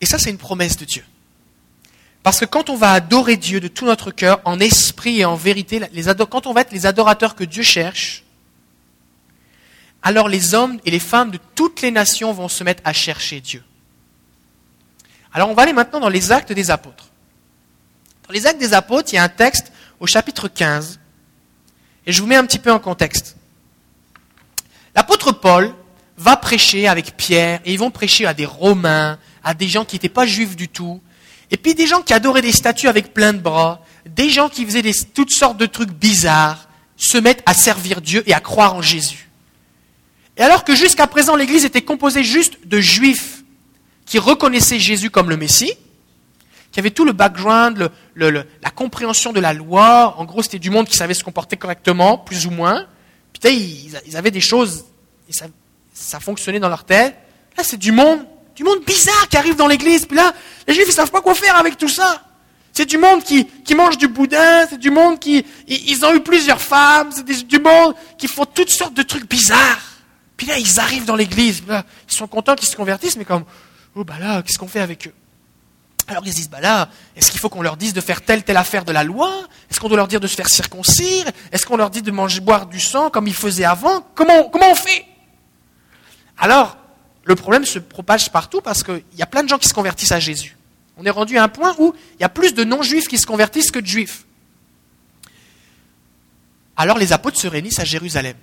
[0.00, 1.04] Et ça, c'est une promesse de Dieu.
[2.22, 5.34] Parce que quand on va adorer Dieu de tout notre cœur, en esprit et en
[5.34, 5.80] vérité,
[6.30, 8.24] quand on va être les adorateurs que Dieu cherche,
[10.02, 13.40] alors les hommes et les femmes de toutes les nations vont se mettre à chercher
[13.40, 13.62] Dieu.
[15.32, 17.08] Alors on va aller maintenant dans les actes des apôtres.
[18.26, 20.98] Dans les actes des apôtres, il y a un texte au chapitre 15,
[22.06, 23.36] et je vous mets un petit peu en contexte.
[24.94, 25.74] L'apôtre Paul
[26.16, 29.96] va prêcher avec Pierre, et ils vont prêcher à des Romains, à des gens qui
[29.96, 31.00] n'étaient pas juifs du tout,
[31.50, 34.64] et puis des gens qui adoraient des statues avec plein de bras, des gens qui
[34.64, 34.82] faisaient
[35.14, 39.28] toutes sortes de trucs bizarres, se mettent à servir Dieu et à croire en Jésus.
[40.36, 43.39] Et alors que jusqu'à présent l'Église était composée juste de juifs
[44.10, 45.72] qui reconnaissaient Jésus comme le Messie,
[46.72, 50.16] qui avait tout le background, la compréhension de la loi.
[50.18, 52.88] En gros, c'était du monde qui savait se comporter correctement, plus ou moins.
[53.32, 54.84] Puis ils, avaient des choses,
[55.28, 55.32] et
[55.94, 57.14] ça, fonctionnait dans leur tête.
[57.56, 60.06] Là, c'est du monde, du monde bizarre qui arrive dans l'église.
[60.06, 60.34] Puis là,
[60.66, 62.20] les juifs, ils savent pas quoi faire avec tout ça.
[62.72, 63.46] C'est du monde qui,
[63.76, 67.94] mange du boudin, c'est du monde qui, ils, ont eu plusieurs femmes, c'est du monde
[68.18, 69.82] qui font toutes sortes de trucs bizarres.
[70.36, 73.44] Puis là, ils arrivent dans l'église, ils sont contents qu'ils se convertissent, mais comme,
[74.00, 75.14] oh bah là, qu'est-ce qu'on fait avec eux?
[76.08, 78.56] Alors ils disent, bah là, est-ce qu'il faut qu'on leur dise de faire telle, telle
[78.56, 79.46] affaire de la loi?
[79.70, 81.26] Est-ce qu'on doit leur dire de se faire circoncire?
[81.52, 84.00] Est-ce qu'on leur dit de manger, boire du sang comme ils faisaient avant?
[84.14, 85.04] Comment, comment on fait?
[86.38, 86.78] Alors,
[87.24, 90.12] le problème se propage partout parce qu'il y a plein de gens qui se convertissent
[90.12, 90.56] à Jésus.
[90.96, 93.26] On est rendu à un point où il y a plus de non-juifs qui se
[93.26, 94.24] convertissent que de juifs.
[96.76, 98.36] Alors les apôtres se réunissent à Jérusalem.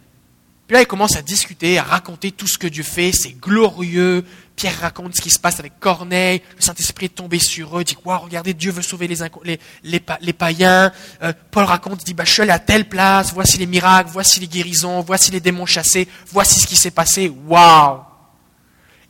[0.67, 4.25] Puis là, ils commencent à discuter, à raconter tout ce que Dieu fait, c'est glorieux.
[4.57, 7.95] Pierre raconte ce qui se passe avec Corneille, le Saint-Esprit est tombé sur eux, dit
[8.03, 10.91] wow, regardez, Dieu veut sauver les, païens.
[11.21, 14.09] Euh, Paul raconte, il dit bah, je suis allé à telle place, voici les miracles,
[14.11, 17.31] voici les guérisons, voici les démons chassés, voici ce qui s'est passé.
[17.45, 17.99] Waouh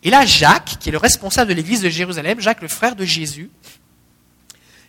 [0.04, 3.06] Et là, Jacques, qui est le responsable de l'église de Jérusalem, Jacques, le frère de
[3.06, 3.50] Jésus,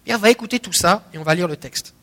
[0.07, 1.95] il va écouter tout ça et on va lire le texte.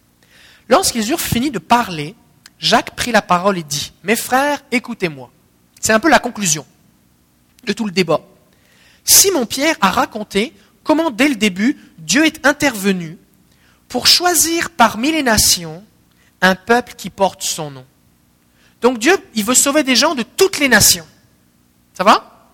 [0.69, 2.15] Lorsqu'ils eurent fini de parler,
[2.59, 5.31] Jacques prit la parole et dit, Mes frères, écoutez-moi.
[5.79, 6.65] C'est un peu la conclusion
[7.65, 8.21] de tout le débat.
[9.03, 13.17] Simon-Pierre a raconté comment, dès le début, Dieu est intervenu
[13.87, 15.83] pour choisir parmi les nations
[16.41, 17.85] un peuple qui porte son nom.
[18.81, 21.07] Donc Dieu, il veut sauver des gens de toutes les nations.
[21.93, 22.51] Ça va?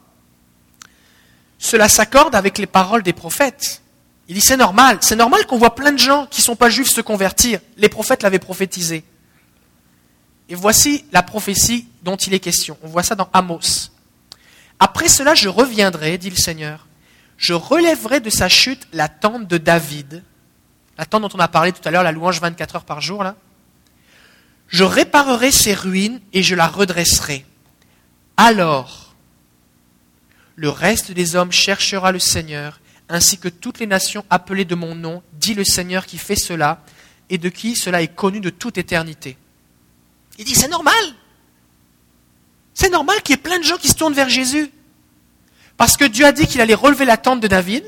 [1.58, 3.82] Cela s'accorde avec les paroles des prophètes.
[4.28, 6.70] Il dit c'est normal, c'est normal qu'on voit plein de gens qui ne sont pas
[6.70, 7.60] juifs se convertir.
[7.78, 9.04] Les prophètes l'avaient prophétisé.
[10.52, 12.78] Et voici la prophétie dont il est question.
[12.84, 13.90] On voit ça dans Amos.
[14.80, 16.88] Après cela, je reviendrai, dit le Seigneur.
[17.38, 20.24] Je relèverai de sa chute la tente de David,
[20.98, 23.24] la tente dont on a parlé tout à l'heure, la louange 24 heures par jour,
[23.24, 23.38] là.
[24.68, 27.46] Je réparerai ses ruines et je la redresserai.
[28.36, 29.16] Alors,
[30.58, 34.96] le reste des hommes cherchera le Seigneur, ainsi que toutes les nations appelées de mon
[34.96, 36.84] nom, dit le Seigneur qui fait cela,
[37.30, 39.38] et de qui cela est connu de toute éternité.
[40.42, 40.96] Il dit, c'est normal.
[42.74, 44.72] C'est normal qu'il y ait plein de gens qui se tournent vers Jésus.
[45.78, 47.84] Parce que Dieu a dit qu'il allait relever la tente de David,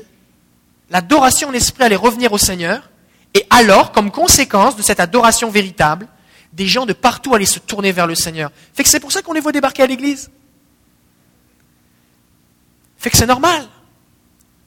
[0.88, 2.90] l'adoration en esprit allait revenir au Seigneur,
[3.34, 6.06] et alors, comme conséquence de cette adoration véritable,
[6.52, 8.52] des gens de partout allaient se tourner vers le Seigneur.
[8.72, 10.30] Fait que c'est pour ça qu'on les voit débarquer à l'église.
[12.98, 13.66] Fait que c'est normal.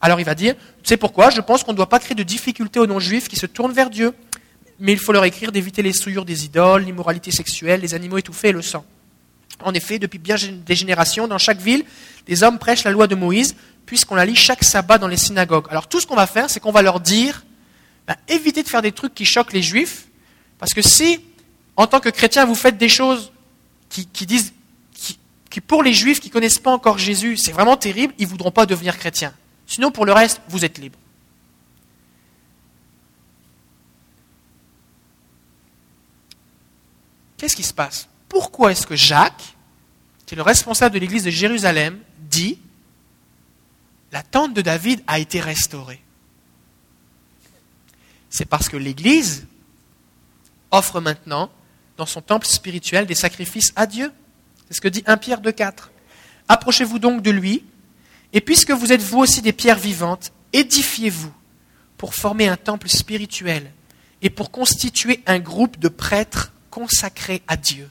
[0.02, 1.30] Alors il va dire, tu sais pourquoi?
[1.30, 3.88] Je pense qu'on ne doit pas créer de difficultés aux non-juifs qui se tournent vers
[3.88, 4.12] Dieu
[4.80, 8.48] mais il faut leur écrire d'éviter les souillures des idoles, l'immoralité sexuelle, les animaux étouffés
[8.48, 8.84] et le sang.
[9.60, 11.84] En effet, depuis bien des générations, dans chaque ville,
[12.26, 15.66] des hommes prêchent la loi de Moïse, puisqu'on la lit chaque sabbat dans les synagogues.
[15.70, 17.44] Alors tout ce qu'on va faire, c'est qu'on va leur dire,
[18.06, 20.06] ben, évitez de faire des trucs qui choquent les juifs,
[20.58, 21.20] parce que si,
[21.76, 23.32] en tant que chrétien, vous faites des choses
[23.88, 24.52] qui, disent,
[24.92, 28.30] qui, pour les juifs qui ne connaissent pas encore Jésus, c'est vraiment terrible, ils ne
[28.30, 29.32] voudront pas devenir chrétiens.
[29.66, 30.98] Sinon, pour le reste, vous êtes libres.
[37.38, 38.08] Qu'est-ce qui se passe?
[38.28, 39.56] Pourquoi est-ce que Jacques,
[40.26, 42.58] qui est le responsable de l'église de Jérusalem, dit
[44.12, 46.02] la tente de David a été restaurée?
[48.28, 49.46] C'est parce que l'église
[50.70, 51.50] offre maintenant
[51.96, 54.12] dans son temple spirituel des sacrifices à Dieu.
[54.68, 55.88] C'est ce que dit 1 Pierre 2,4.
[56.48, 57.64] Approchez-vous donc de lui,
[58.32, 61.32] et puisque vous êtes vous aussi des pierres vivantes, édifiez-vous
[61.96, 63.72] pour former un temple spirituel
[64.22, 67.90] et pour constituer un groupe de prêtres consacrés à Dieu.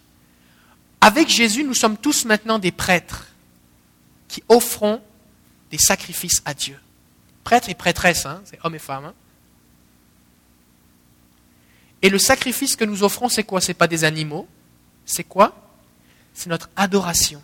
[1.01, 3.27] Avec Jésus, nous sommes tous maintenant des prêtres
[4.29, 5.01] qui offrons
[5.71, 6.79] des sacrifices à Dieu.
[7.43, 9.05] Prêtres et prêtresses, hein, c'est hommes et femmes.
[9.05, 9.13] Hein.
[12.01, 13.59] Et le sacrifice que nous offrons, c'est quoi?
[13.59, 14.47] Ce n'est pas des animaux.
[15.05, 15.53] C'est quoi?
[16.33, 17.41] C'est notre adoration.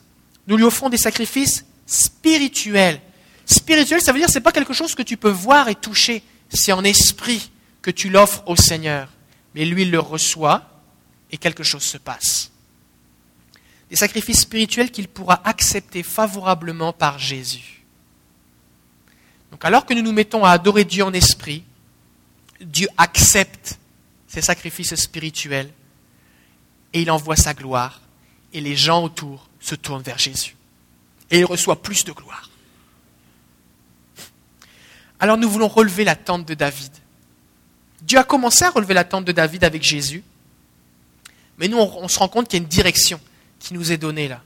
[0.48, 3.02] Nous lui offrons des sacrifices spirituels.
[3.46, 5.76] Spirituel, ça veut dire que ce n'est pas quelque chose que tu peux voir et
[5.76, 6.24] toucher.
[6.48, 7.52] C'est en esprit
[7.82, 9.10] que tu l'offres au Seigneur.
[9.56, 10.70] Mais lui, il le reçoit
[11.34, 12.52] et quelque chose se passe.
[13.90, 17.84] Des sacrifices spirituels qu'il pourra accepter favorablement par Jésus.
[19.52, 21.64] Donc alors que nous nous mettons à adorer Dieu en esprit,
[22.62, 23.80] Dieu accepte
[24.28, 25.72] ces sacrifices spirituels
[26.94, 28.02] et il envoie sa gloire
[28.54, 30.56] et les gens autour se tournent vers Jésus.
[31.32, 32.52] Et il reçoit plus de gloire.
[35.20, 36.92] Alors nous voulons relever la tente de David.
[38.02, 40.24] Dieu a commencé à relever la tente de David avec Jésus,
[41.58, 43.20] mais nous, on, se rend compte qu'il y a une direction
[43.60, 44.42] qui nous est donnée là.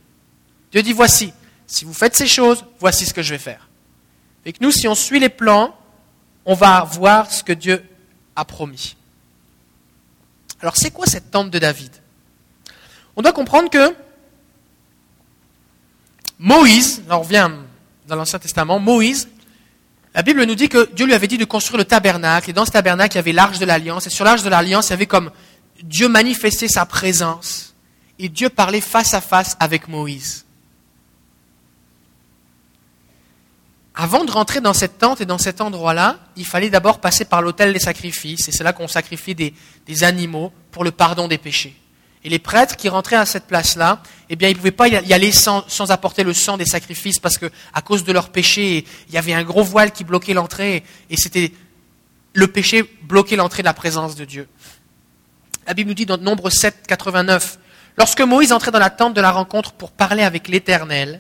[0.72, 1.34] Dieu dit, voici,
[1.66, 3.68] si vous faites ces choses, voici ce que je vais faire.
[4.46, 5.76] Et que nous, si on suit les plans,
[6.46, 7.84] on va voir ce que Dieu
[8.36, 8.96] a promis.
[10.62, 11.92] Alors c'est quoi cette tente de David?
[13.16, 13.96] On doit comprendre que
[16.40, 17.50] Moïse, on revient
[18.08, 19.28] dans l'Ancien Testament, Moïse,
[20.14, 22.66] la Bible nous dit que Dieu lui avait dit de construire le tabernacle, et dans
[22.66, 24.94] ce tabernacle, il y avait l'arche de l'alliance, et sur l'arche de l'alliance, il y
[24.94, 25.32] avait comme
[25.84, 27.74] Dieu manifestait sa présence,
[28.20, 30.46] et Dieu parlait face à face avec Moïse.
[34.00, 37.42] Avant de rentrer dans cette tente et dans cet endroit-là, il fallait d'abord passer par
[37.42, 41.76] l'autel des sacrifices, et c'est là qu'on sacrifiait des, animaux pour le pardon des péchés.
[42.24, 45.14] Et les prêtres qui rentraient à cette place-là, eh bien, ils ne pouvaient pas y
[45.14, 48.86] aller sans, sans, apporter le sang des sacrifices, parce que à cause de leur péché,
[49.08, 51.52] il y avait un gros voile qui bloquait l'entrée, et c'était
[52.34, 54.48] le péché bloquait l'entrée de la présence de Dieu.
[55.68, 57.60] La Bible nous dit dans Nombre 7, 89,
[57.98, 61.20] lorsque Moïse entrait dans la tente de la rencontre pour parler avec l'Éternel,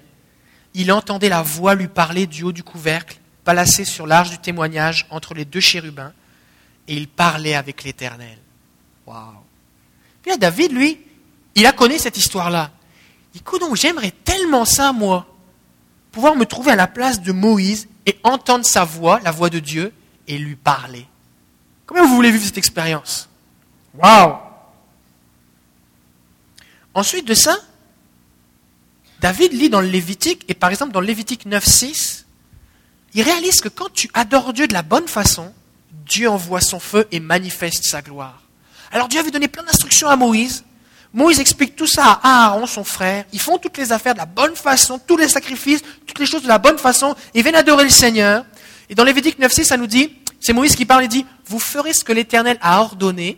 [0.73, 5.05] il entendait la voix lui parler du haut du couvercle, placé sur l'arche du témoignage
[5.09, 6.13] entre les deux chérubins,
[6.87, 8.37] et il parlait avec l'Éternel.
[9.05, 9.43] Waouh!
[10.21, 10.97] Puis là, David, lui,
[11.55, 12.71] il a connu cette histoire-là.
[13.33, 15.27] Dit, donc, j'aimerais tellement ça, moi,
[16.09, 19.59] pouvoir me trouver à la place de Moïse et entendre sa voix, la voix de
[19.59, 19.91] Dieu,
[20.25, 21.05] et lui parler.
[21.85, 23.26] Comment vous voulez vivre cette expérience?
[23.97, 24.37] Waouh
[26.93, 27.55] Ensuite de ça,
[29.19, 32.23] David lit dans le Lévitique, et par exemple dans le Lévitique 9.6,
[33.13, 35.53] il réalise que quand tu adores Dieu de la bonne façon,
[36.05, 38.41] Dieu envoie son feu et manifeste sa gloire.
[38.91, 40.63] Alors Dieu avait donné plein d'instructions à Moïse.
[41.13, 43.25] Moïse explique tout ça à Aaron, son frère.
[43.33, 46.43] Ils font toutes les affaires de la bonne façon, tous les sacrifices, toutes les choses
[46.43, 47.15] de la bonne façon.
[47.33, 48.45] Ils viennent adorer le Seigneur.
[48.89, 51.93] Et dans Lévitique 9.6, ça nous dit, c'est Moïse qui parle et dit, vous ferez
[51.93, 53.37] ce que l'Éternel a ordonné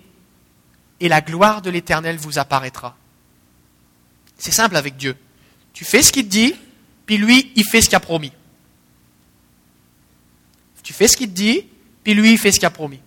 [0.99, 2.95] et la gloire de l'Éternel vous apparaîtra.
[4.37, 5.15] C'est simple avec Dieu.
[5.73, 6.55] Tu fais ce qu'il te dit,
[7.05, 8.31] puis lui, il fait ce qu'il a promis.
[10.83, 11.65] Tu fais ce qu'il te dit,
[12.03, 12.99] puis lui, il fait ce qu'il a promis.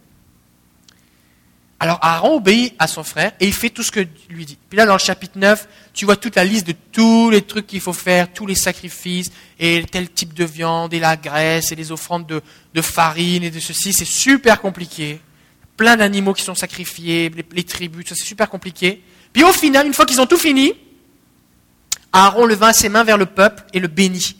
[1.82, 4.56] Alors Aaron obéit à son frère et il fait tout ce que lui dit.
[4.70, 7.66] Puis là, dans le chapitre 9, tu vois toute la liste de tous les trucs
[7.66, 11.74] qu'il faut faire, tous les sacrifices, et tel type de viande, et la graisse, et
[11.74, 12.40] les offrandes de,
[12.72, 13.92] de farine, et de ceci.
[13.92, 15.20] C'est super compliqué.
[15.82, 19.02] Plein d'animaux qui sont sacrifiés, les, tribus, c'est super compliqué.
[19.32, 20.74] Puis au final, une fois qu'ils ont tout fini,
[22.12, 24.36] Aaron leva ses mains vers le peuple et le bénit.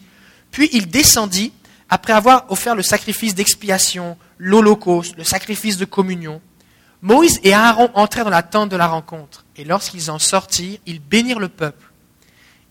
[0.53, 1.53] Puis il descendit,
[1.89, 6.41] après avoir offert le sacrifice d'expiation, l'holocauste, le sacrifice de communion.
[7.01, 11.01] Moïse et Aaron entrèrent dans la tente de la rencontre, et lorsqu'ils en sortirent, ils
[11.01, 11.91] bénirent le peuple.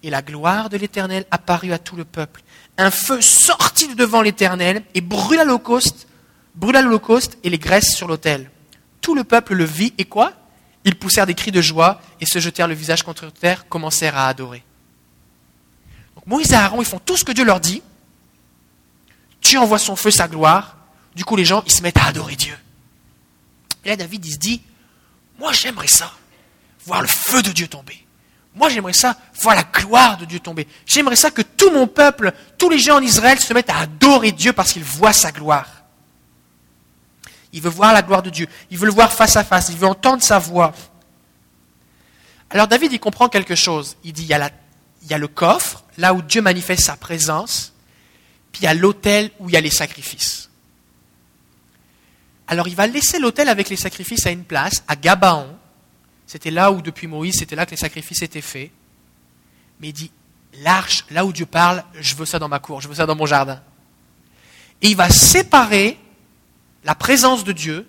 [0.01, 2.41] Et la gloire de l'Éternel apparut à tout le peuple.
[2.77, 6.07] Un feu sortit de devant l'Éternel et brûla l'holocauste,
[6.55, 8.49] brûla l'holocauste et les graisses sur l'autel.
[9.01, 10.33] Tout le peuple le vit et quoi?
[10.85, 14.27] Ils poussèrent des cris de joie et se jetèrent le visage contre terre, commencèrent à
[14.27, 14.63] adorer.
[16.25, 17.81] Moïse et Aaron, ils font tout ce que Dieu leur dit.
[19.41, 20.77] Dieu envoie son feu, sa gloire.
[21.15, 22.57] Du coup, les gens, ils se mettent à adorer Dieu.
[23.83, 24.61] Et là, David, il se dit,
[25.39, 26.11] moi, j'aimerais ça,
[26.85, 28.05] voir le feu de Dieu tomber.
[28.53, 30.67] Moi, j'aimerais ça, voir la gloire de Dieu tomber.
[30.85, 34.31] J'aimerais ça que tout mon peuple, tous les gens en Israël se mettent à adorer
[34.31, 35.80] Dieu parce qu'ils voient sa gloire.
[37.53, 38.47] Il veut voir la gloire de Dieu.
[38.69, 39.69] Il veut le voir face à face.
[39.69, 40.73] Il veut entendre sa voix.
[42.49, 43.97] Alors David, il comprend quelque chose.
[44.03, 44.29] Il dit, il
[45.09, 47.73] y a le coffre, là où Dieu manifeste sa présence,
[48.51, 50.49] puis il y a l'autel où il y a les sacrifices.
[52.47, 55.57] Alors il va laisser l'autel avec les sacrifices à une place, à Gabaon.
[56.27, 58.71] C'était là où, depuis Moïse, c'était là que les sacrifices étaient faits.
[59.79, 60.11] Mais il dit,
[60.59, 63.15] l'arche, là où Dieu parle, je veux ça dans ma cour, je veux ça dans
[63.15, 63.61] mon jardin.
[64.81, 65.97] Et il va séparer
[66.83, 67.87] la présence de Dieu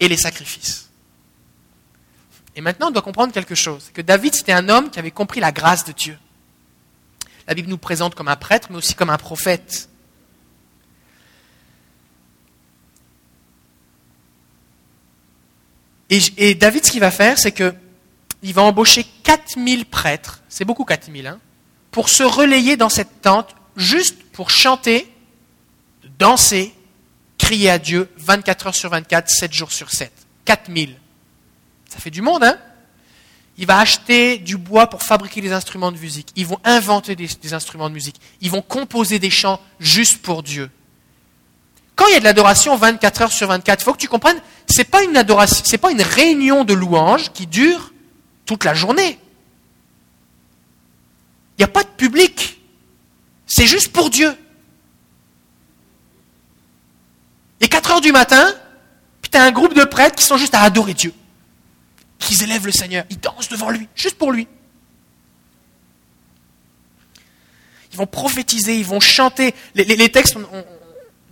[0.00, 0.90] et les sacrifices.
[2.54, 3.90] Et maintenant, on doit comprendre quelque chose.
[3.94, 6.18] Que David, c'était un homme qui avait compris la grâce de Dieu.
[7.46, 9.88] La Bible nous présente comme un prêtre, mais aussi comme un prophète.
[16.36, 21.26] Et, David, ce qu'il va faire, c'est qu'il va embaucher 4000 prêtres, c'est beaucoup 4000,
[21.26, 21.40] hein,
[21.90, 25.10] pour se relayer dans cette tente, juste pour chanter,
[26.18, 26.74] danser,
[27.42, 30.12] crier à Dieu 24 heures sur 24, 7 jours sur 7.
[30.44, 30.96] 4000.
[31.88, 32.56] Ça fait du monde, hein?
[33.58, 36.28] Il va acheter du bois pour fabriquer des instruments de musique.
[36.36, 38.20] Ils vont inventer des, instruments de musique.
[38.40, 40.70] Ils vont composer des chants juste pour Dieu.
[41.96, 44.40] Quand il y a de l'adoration 24 heures sur 24, il faut que tu comprennes,
[44.66, 47.92] c'est pas une adoration, pas une réunion de louanges qui dure
[48.46, 49.18] toute la journée.
[51.58, 52.60] Il n'y a pas de public.
[53.46, 54.34] C'est juste pour Dieu.
[57.62, 58.52] Et 4 heures du matin,
[59.22, 61.14] puis tu un groupe de prêtres qui sont juste à adorer Dieu
[62.18, 63.04] qu'ils élèvent le Seigneur.
[63.10, 64.46] Ils dansent devant lui, juste pour lui.
[67.92, 69.54] Ils vont prophétiser, ils vont chanter.
[69.74, 70.36] Les, textes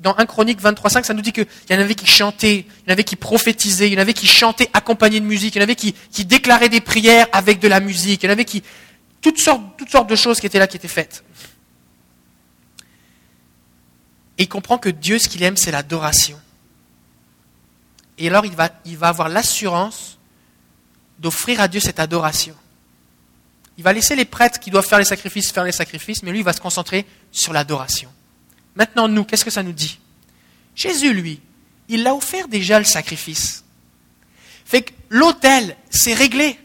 [0.01, 2.91] dans 1 Chronique 23.5, ça nous dit qu'il y en avait qui chantaient, il y
[2.91, 5.61] en avait qui prophétisaient, il y en avait qui chantaient accompagnés de musique, il y
[5.61, 8.45] en avait qui, qui déclaraient des prières avec de la musique, il y en avait
[8.45, 8.62] qui...
[9.22, 11.24] Toutes sortes, toutes sortes de choses qui étaient là, qui étaient faites.
[14.41, 16.41] Et il comprend que Dieu, ce qu'il aime, c'est l'adoration.
[18.16, 18.70] Et alors, il va,
[19.07, 20.18] avoir l'assurance
[21.18, 22.55] d'offrir à Dieu cette adoration.
[23.76, 26.38] Il va laisser les prêtres qui doivent faire les sacrifices faire les sacrifices, mais lui,
[26.38, 28.11] il va se concentrer sur l'adoration.
[28.76, 29.99] Maintenant, nous, qu'est-ce que ça nous dit?
[30.74, 31.43] Jésus, lui,
[31.91, 33.62] il a offert déjà le sacrifice.
[34.64, 36.59] Fait que l'autel, c'est réglé.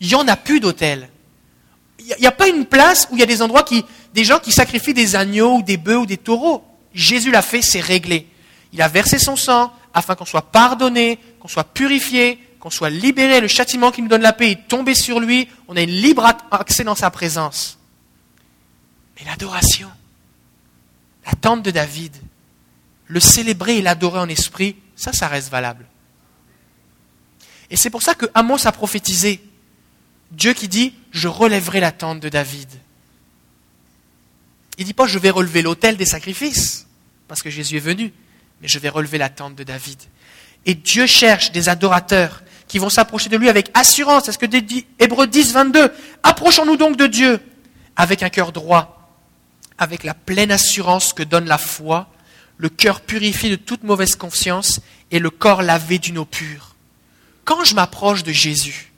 [0.00, 1.10] Il n'y en a plus d'autel.
[2.00, 3.84] Il n'y a, pas une place où il y a des endroits qui,
[4.14, 6.64] des gens qui sacrifient des agneaux ou des bœufs ou des taureaux.
[6.94, 8.26] Jésus l'a fait, c'est réglé.
[8.72, 13.40] Il a versé son sang afin qu'on soit pardonné, qu'on soit purifié, qu'on soit libéré.
[13.40, 15.48] Le châtiment qui nous donne la paix est tombé sur lui.
[15.68, 17.78] On a une libre accès dans sa présence.
[19.16, 19.90] Mais l'adoration,
[21.26, 22.16] la tente de David,
[23.06, 25.86] le célébrer et l'adorer en esprit, ça, ça reste valable.
[27.70, 29.42] Et c'est pour ça que Amos a prophétisé.
[30.30, 32.68] Dieu qui dit, je relèverai la tente de David.
[34.78, 36.83] Il ne dit pas, je vais relever l'autel des sacrifices,
[37.28, 38.12] parce que Jésus est venu,
[38.60, 39.98] mais je vais relever la tente de David.
[40.66, 44.24] Et Dieu cherche des adorateurs qui vont s'approcher de lui avec assurance.
[44.24, 45.92] C'est ce que dit Hébreu 10, 22.
[46.22, 47.40] Approchons-nous donc de Dieu
[47.96, 48.94] avec un cœur droit
[49.78, 52.08] avec la pleine assurance que donne la foi,
[52.56, 56.74] le cœur purifié de toute mauvaise conscience et le corps lavé d'une eau pure.
[57.44, 58.92] Quand je m'approche de Jésus,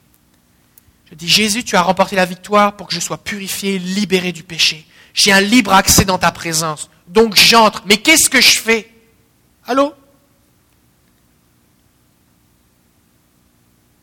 [1.09, 4.43] je dis Jésus, tu as remporté la victoire pour que je sois purifié, libéré du
[4.43, 4.85] péché.
[5.13, 6.89] J'ai un libre accès dans ta présence.
[7.07, 7.83] Donc j'entre.
[7.85, 8.91] Mais qu'est-ce que je fais?
[9.65, 9.93] Allô?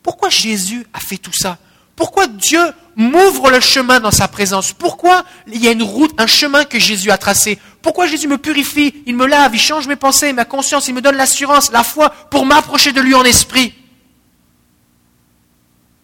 [0.01, 1.57] Pourquoi Jésus a fait tout ça?
[1.95, 2.61] Pourquoi Dieu
[2.95, 4.73] m'ouvre le chemin dans sa présence?
[4.73, 7.57] Pourquoi il y a une route, un chemin que Jésus a tracé?
[7.81, 11.01] Pourquoi Jésus me purifie, il me lave, il change mes pensées, ma conscience, il me
[11.01, 13.73] donne l'assurance, la foi pour m'approcher de lui en esprit.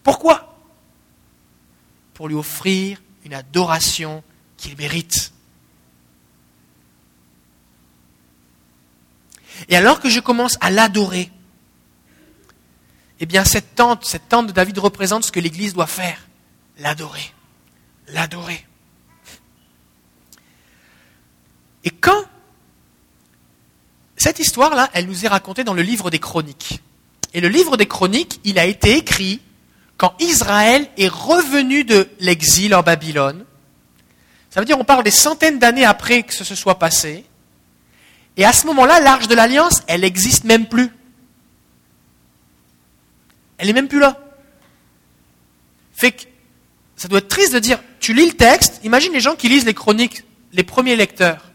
[0.02, 0.56] Pourquoi?
[2.14, 4.22] Pour lui offrir une adoration
[4.56, 5.31] qu'il mérite.
[9.68, 11.30] Et alors que je commence à l'adorer,
[13.20, 16.26] eh bien cette tente, cette tente de David représente ce que l'Église doit faire,
[16.78, 17.32] l'adorer,
[18.08, 18.66] l'adorer.
[21.84, 22.24] Et quand
[24.16, 26.80] cette histoire-là, elle nous est racontée dans le livre des Chroniques.
[27.34, 29.40] Et le livre des Chroniques, il a été écrit
[29.96, 33.44] quand Israël est revenu de l'exil en Babylone.
[34.50, 37.24] Ça veut dire on parle des centaines d'années après que ce se soit passé.
[38.36, 40.90] Et à ce moment-là, l'arche de l'alliance, elle n'existe même plus.
[43.58, 44.18] Elle n'est même plus là.
[46.96, 49.64] Ça doit être triste de dire, tu lis le texte, imagine les gens qui lisent
[49.64, 51.50] les chroniques, les premiers lecteurs.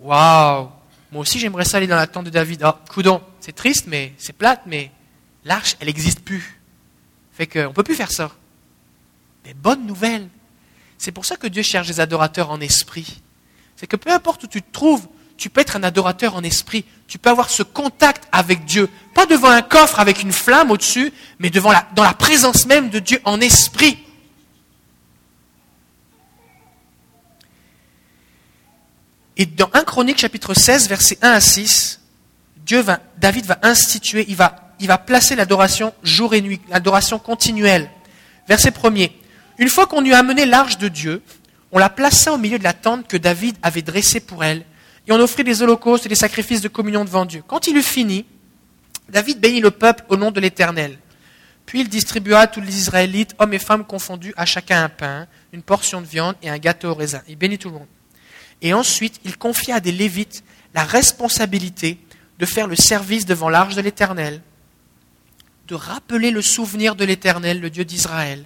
[0.00, 0.68] Waouh
[1.12, 2.62] Moi aussi j'aimerais ça aller dans la tente de David.
[2.62, 4.90] Ah, coudon, c'est triste, mais c'est plate, mais
[5.44, 6.60] l'arche, elle n'existe plus.
[7.32, 8.30] Fait qu'on ne peut plus faire ça.
[9.44, 10.28] Mais bonne nouvelle.
[10.98, 13.20] C'est pour ça que Dieu cherche des adorateurs en esprit.
[13.76, 15.06] C'est que peu importe où tu te trouves,
[15.40, 16.84] tu peux être un adorateur en esprit.
[17.08, 18.90] Tu peux avoir ce contact avec Dieu.
[19.14, 22.90] Pas devant un coffre avec une flamme au-dessus, mais devant la, dans la présence même
[22.90, 23.98] de Dieu en esprit.
[29.38, 32.00] Et dans 1 Chronique chapitre 16, versets 1 à 6,
[32.58, 37.18] Dieu va, David va instituer, il va, il va placer l'adoration jour et nuit, l'adoration
[37.18, 37.88] continuelle.
[38.46, 38.92] Verset 1
[39.56, 41.22] Une fois qu'on eut amené l'arche de Dieu,
[41.72, 44.66] on la plaça au milieu de la tente que David avait dressée pour elle,
[45.06, 47.42] et on offrit des holocaustes et des sacrifices de communion devant Dieu.
[47.46, 48.24] Quand il eut fini,
[49.08, 50.98] David bénit le peuple au nom de l'Éternel.
[51.66, 55.26] Puis il distribua à tous les Israélites, hommes et femmes confondus, à chacun un pain,
[55.52, 57.22] une portion de viande et un gâteau au raisin.
[57.28, 57.86] Il bénit tout le monde.
[58.62, 60.44] Et ensuite, il confia à des Lévites
[60.74, 61.98] la responsabilité
[62.38, 64.40] de faire le service devant l'arche de l'Éternel,
[65.68, 68.44] de rappeler le souvenir de l'Éternel, le Dieu d'Israël,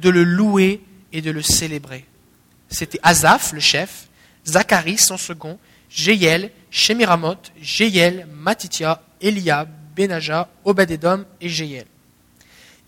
[0.00, 2.06] de le louer et de le célébrer.
[2.68, 4.08] C'était Azaph, le chef,
[4.46, 11.86] Zacharie, son second, Jéiel, Shemiramoth, Jéiel, Matitia, Eliab, Benaja, Obed-Edom et Jéiel.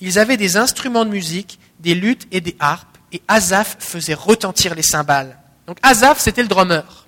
[0.00, 4.74] Ils avaient des instruments de musique, des luttes et des harpes, et Azaph faisait retentir
[4.74, 5.38] les cymbales.
[5.66, 7.07] Donc Azaph, c'était le drummer.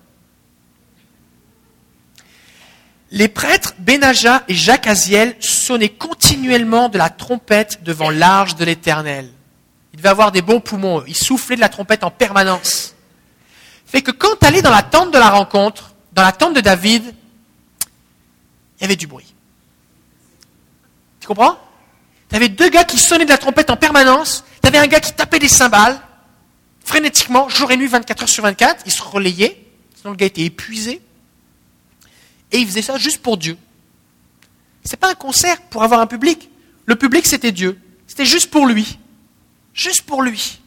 [3.11, 9.29] Les prêtres Benaja et Jacques Aziel sonnaient continuellement de la trompette devant l'arche de l'Éternel.
[9.93, 11.03] Ils devaient avoir des bons poumons.
[11.07, 12.96] Ils soufflaient de la trompette en permanence
[13.87, 16.61] fait que quand tu allais dans la tente de la rencontre, dans la tente de
[16.61, 17.03] David,
[18.77, 19.33] il y avait du bruit.
[21.19, 21.57] Tu comprends?
[22.29, 24.99] Tu avais deux gars qui sonnaient de la trompette en permanence, tu avais un gars
[24.99, 25.99] qui tapait des cymbales,
[26.83, 29.65] frénétiquement, jour et nuit, 24 heures sur 24, il se relayait,
[29.95, 31.01] sinon le gars était épuisé.
[32.51, 33.57] Et il faisait ça juste pour Dieu.
[34.83, 36.49] Ce n'est pas un concert pour avoir un public.
[36.85, 37.79] Le public, c'était Dieu.
[38.07, 38.99] C'était juste pour lui.
[39.73, 40.59] Juste pour lui.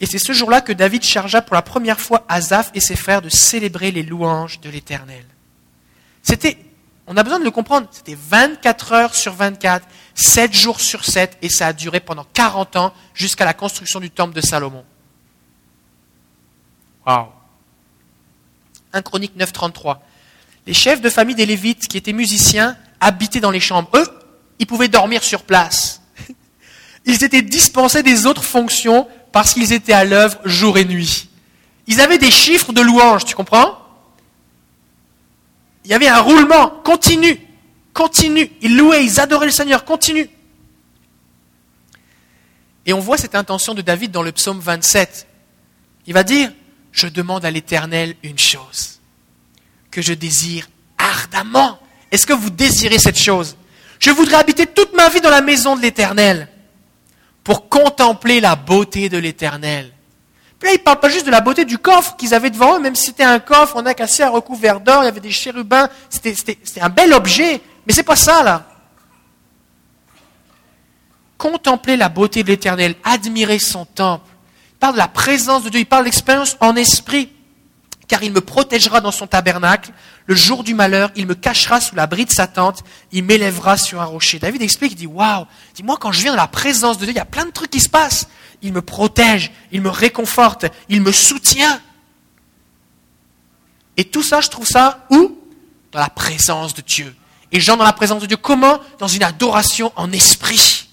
[0.00, 3.20] Et c'est ce jour-là que David chargea pour la première fois Asaph et ses frères
[3.20, 5.24] de célébrer les louanges de l'Éternel.
[6.22, 6.56] C'était,
[7.06, 11.36] on a besoin de le comprendre, c'était 24 heures sur 24, 7 jours sur 7,
[11.42, 14.84] et ça a duré pendant 40 ans jusqu'à la construction du temple de Salomon.
[17.06, 17.28] Waouh
[18.92, 20.02] 1 Chronique 9, 33.
[20.66, 23.90] Les chefs de famille des Lévites qui étaient musiciens habitaient dans les chambres.
[23.94, 24.06] Eux,
[24.58, 26.02] ils pouvaient dormir sur place.
[27.06, 31.28] Ils étaient dispensés des autres fonctions parce qu'ils étaient à l'œuvre jour et nuit.
[31.86, 33.78] Ils avaient des chiffres de louanges, tu comprends?
[35.84, 37.40] Il y avait un roulement continu,
[37.94, 38.50] continu.
[38.60, 40.28] Ils louaient, ils adoraient le Seigneur, continu.
[42.86, 45.26] Et on voit cette intention de David dans le psaume 27.
[46.06, 46.52] Il va dire,
[46.92, 49.00] je demande à l'Éternel une chose,
[49.90, 50.68] que je désire
[50.98, 51.78] ardemment.
[52.10, 53.56] Est-ce que vous désirez cette chose?
[53.98, 56.48] Je voudrais habiter toute ma vie dans la maison de l'Éternel
[57.44, 59.92] pour contempler la beauté de l'Éternel.
[60.58, 62.76] Puis là, il ne parle pas juste de la beauté du coffre qu'ils avaient devant
[62.76, 65.20] eux, même si c'était un coffre, on a cassé un recouvert d'or, il y avait
[65.20, 68.66] des chérubins, c'était un bel objet, mais c'est pas ça là.
[71.38, 74.26] Contempler la beauté de l'Éternel, admirer son temple.
[74.72, 77.32] Il parle de la présence de Dieu, il parle d'expérience en esprit
[78.10, 79.92] car il me protégera dans son tabernacle.
[80.26, 82.82] Le jour du malheur, il me cachera sous l'abri de sa tente,
[83.12, 84.40] il m'élèvera sur un rocher.
[84.40, 85.46] David explique, il dit, waouh,
[85.76, 87.52] dis moi quand je viens dans la présence de Dieu, il y a plein de
[87.52, 88.26] trucs qui se passent.
[88.62, 91.80] Il me protège, il me réconforte, il me soutient.
[93.96, 95.38] Et tout ça, je trouve ça où?
[95.92, 97.14] Dans la présence de Dieu.
[97.52, 98.80] Et gens dans la présence de Dieu, comment?
[98.98, 100.88] Dans une adoration en esprit.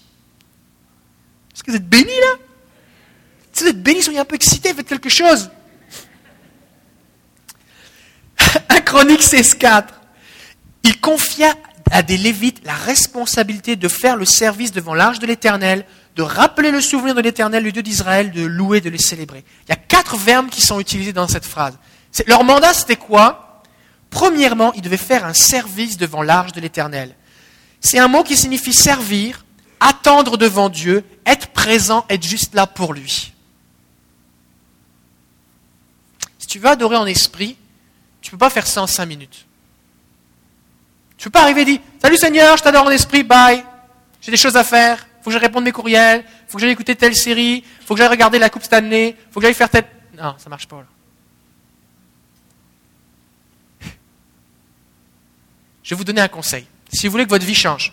[1.52, 2.38] Est-ce que vous êtes bénis là?
[3.52, 5.50] Si vous êtes bénis, soyez un peu excités, faites quelque chose.
[8.68, 9.84] 1 Chronique 16.4.
[10.84, 11.54] Il confia
[11.90, 15.84] à des Lévites la responsabilité de faire le service devant l'arche de l'Éternel,
[16.16, 19.44] de rappeler le souvenir de l'Éternel, le Dieu d'Israël, de louer, de les célébrer.
[19.66, 21.78] Il y a quatre verbes qui sont utilisés dans cette phrase.
[22.26, 23.62] Leur mandat, c'était quoi?
[24.10, 27.14] Premièrement, ils devaient faire un service devant l'arche de l'Éternel.
[27.80, 29.44] C'est un mot qui signifie servir,
[29.80, 33.32] attendre devant Dieu, être présent, être juste là pour lui.
[36.38, 37.56] Si tu veux adorer en esprit,
[38.20, 39.46] tu ne peux pas faire ça en cinq minutes.
[41.16, 43.64] Tu ne peux pas arriver et dire Salut Seigneur, je t'adore en esprit, bye.
[44.20, 45.06] J'ai des choses à faire.
[45.22, 46.24] Faut que je réponde mes courriels.
[46.46, 47.64] Faut que j'aille écouter telle série.
[47.84, 49.16] Faut que j'aille regarder la Coupe Stanley.
[49.18, 49.86] Il faut que j'aille faire telle.
[50.16, 50.76] Non, ça marche pas.
[50.76, 50.86] Là.
[55.82, 56.66] Je vais vous donner un conseil.
[56.92, 57.92] Si vous voulez que votre vie change,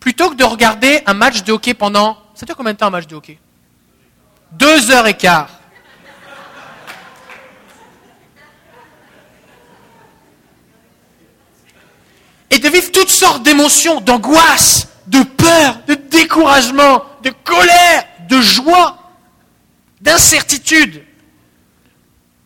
[0.00, 2.16] plutôt que de regarder un match de hockey pendant.
[2.34, 3.38] Ça dure combien de temps un match de hockey?
[4.52, 5.57] Deux heures et quart.
[12.50, 18.98] Et de vivre toutes sortes d'émotions, d'angoisse, de peur, de découragement, de colère, de joie,
[20.00, 21.04] d'incertitude.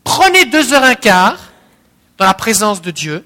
[0.04, 1.38] Prenez deux heures un quart
[2.18, 3.24] dans la présence de Dieu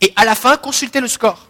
[0.00, 1.48] et à la fin, consultez le score.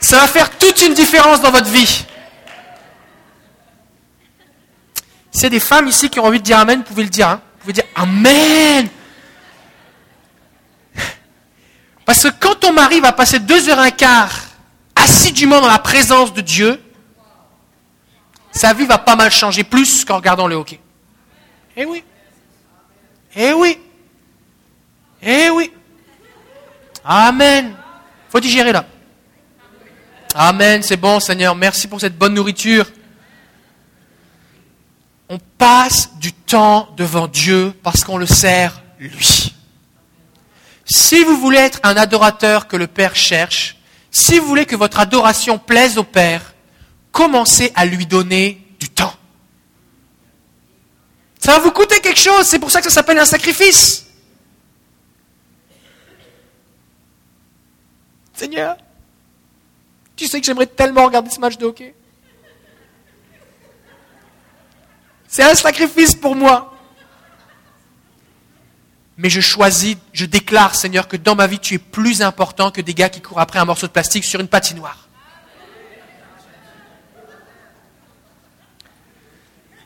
[0.00, 2.06] Ça va faire toute une différence dans votre vie.
[5.30, 7.28] C'est des femmes ici qui ont envie de dire Amen, vous pouvez le dire.
[7.28, 7.40] Hein.
[7.54, 8.88] Vous pouvez dire Amen.
[12.08, 14.32] Parce que quand ton mari va passer deux heures et un quart
[14.96, 16.80] assidûment dans la présence de Dieu,
[18.50, 20.80] sa vie va pas mal changer plus qu'en regardant le hockey.
[21.76, 22.02] Eh oui.
[23.36, 23.78] Eh oui.
[25.20, 25.70] Eh oui.
[27.04, 27.76] Amen.
[28.30, 28.86] Faut digérer là.
[30.34, 32.86] Amen, c'est bon Seigneur, merci pour cette bonne nourriture.
[35.28, 39.37] On passe du temps devant Dieu parce qu'on le sert lui.
[40.90, 43.76] Si vous voulez être un adorateur que le Père cherche,
[44.10, 46.54] si vous voulez que votre adoration plaise au Père,
[47.12, 49.14] commencez à lui donner du temps.
[51.38, 54.06] Ça va vous coûter quelque chose, c'est pour ça que ça s'appelle un sacrifice.
[58.32, 58.76] Seigneur,
[60.16, 61.94] tu sais que j'aimerais tellement regarder ce match de hockey.
[65.26, 66.77] C'est un sacrifice pour moi.
[69.18, 72.80] Mais je choisis, je déclare, Seigneur, que dans ma vie, tu es plus important que
[72.80, 75.08] des gars qui courent après un morceau de plastique sur une patinoire.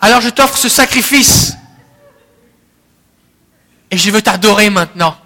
[0.02, 1.54] Alors je t'offre ce sacrifice.
[3.90, 5.16] Et je veux t'adorer maintenant.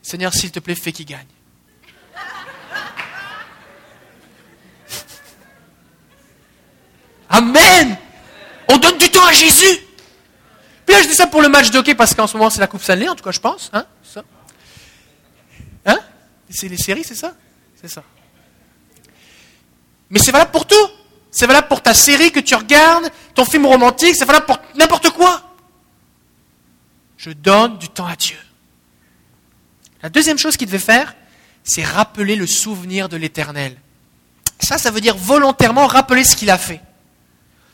[0.00, 1.26] Seigneur, s'il te plaît, fais qu'il gagne.
[7.28, 7.98] Amen.
[8.68, 9.85] On donne du temps à Jésus.
[10.92, 12.82] Là, je dis ça pour le match de parce qu'en ce moment, c'est la Coupe
[12.82, 13.70] Stanley, en tout cas, je pense.
[13.72, 14.22] Hein, ça.
[15.84, 15.98] Hein?
[16.48, 17.34] C'est les séries, c'est ça?
[17.80, 18.02] C'est ça.
[20.10, 20.88] Mais c'est valable pour tout.
[21.30, 25.10] C'est valable pour ta série que tu regardes, ton film romantique, c'est valable pour n'importe
[25.10, 25.42] quoi.
[27.18, 28.38] Je donne du temps à Dieu.
[30.02, 31.14] La deuxième chose qu'il devait faire,
[31.62, 33.76] c'est rappeler le souvenir de l'éternel.
[34.60, 36.80] Ça, ça veut dire volontairement rappeler ce qu'il a fait.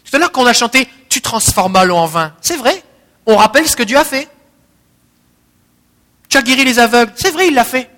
[0.05, 2.83] Tout à l'heure, quand on a chanté Tu transformas l'eau en vin, c'est vrai,
[3.27, 4.29] on rappelle ce que Dieu a fait.
[6.29, 7.91] Tu as guéri les aveugles, c'est vrai, il l'a fait.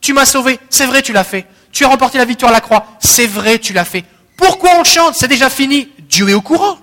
[0.00, 1.46] Tu m'as sauvé, c'est vrai, tu l'as fait.
[1.70, 4.04] Tu as remporté la victoire à la croix, c'est vrai, tu l'as fait.
[4.36, 5.88] Pourquoi on chante C'est déjà fini.
[6.08, 6.78] Dieu est au courant.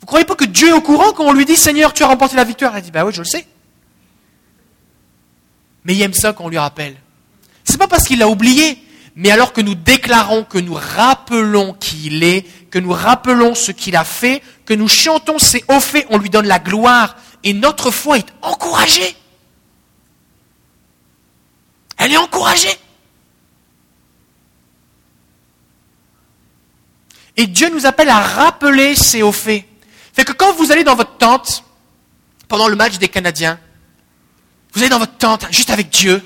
[0.00, 2.06] Vous croyez pas que Dieu est au courant quand on lui dit Seigneur, tu as
[2.08, 2.76] remporté la victoire?
[2.76, 3.46] Il dit Bah oui, je le sais.
[5.84, 6.96] Mais il aime ça qu'on lui rappelle.
[7.64, 8.82] C'est pas parce qu'il l'a oublié,
[9.14, 13.72] mais alors que nous déclarons, que nous rappelons qui il est, que nous rappelons ce
[13.72, 17.52] qu'il a fait, que nous chantons ses hauts faits, on lui donne la gloire, et
[17.52, 19.16] notre foi est encouragée.
[21.96, 22.76] Elle est encouragée.
[27.36, 29.64] Et Dieu nous appelle à rappeler ses hauts faits.
[30.12, 31.64] Fait que quand vous allez dans votre tente,
[32.48, 33.58] pendant le match des Canadiens,
[34.72, 36.22] vous allez dans votre tente, juste avec Dieu,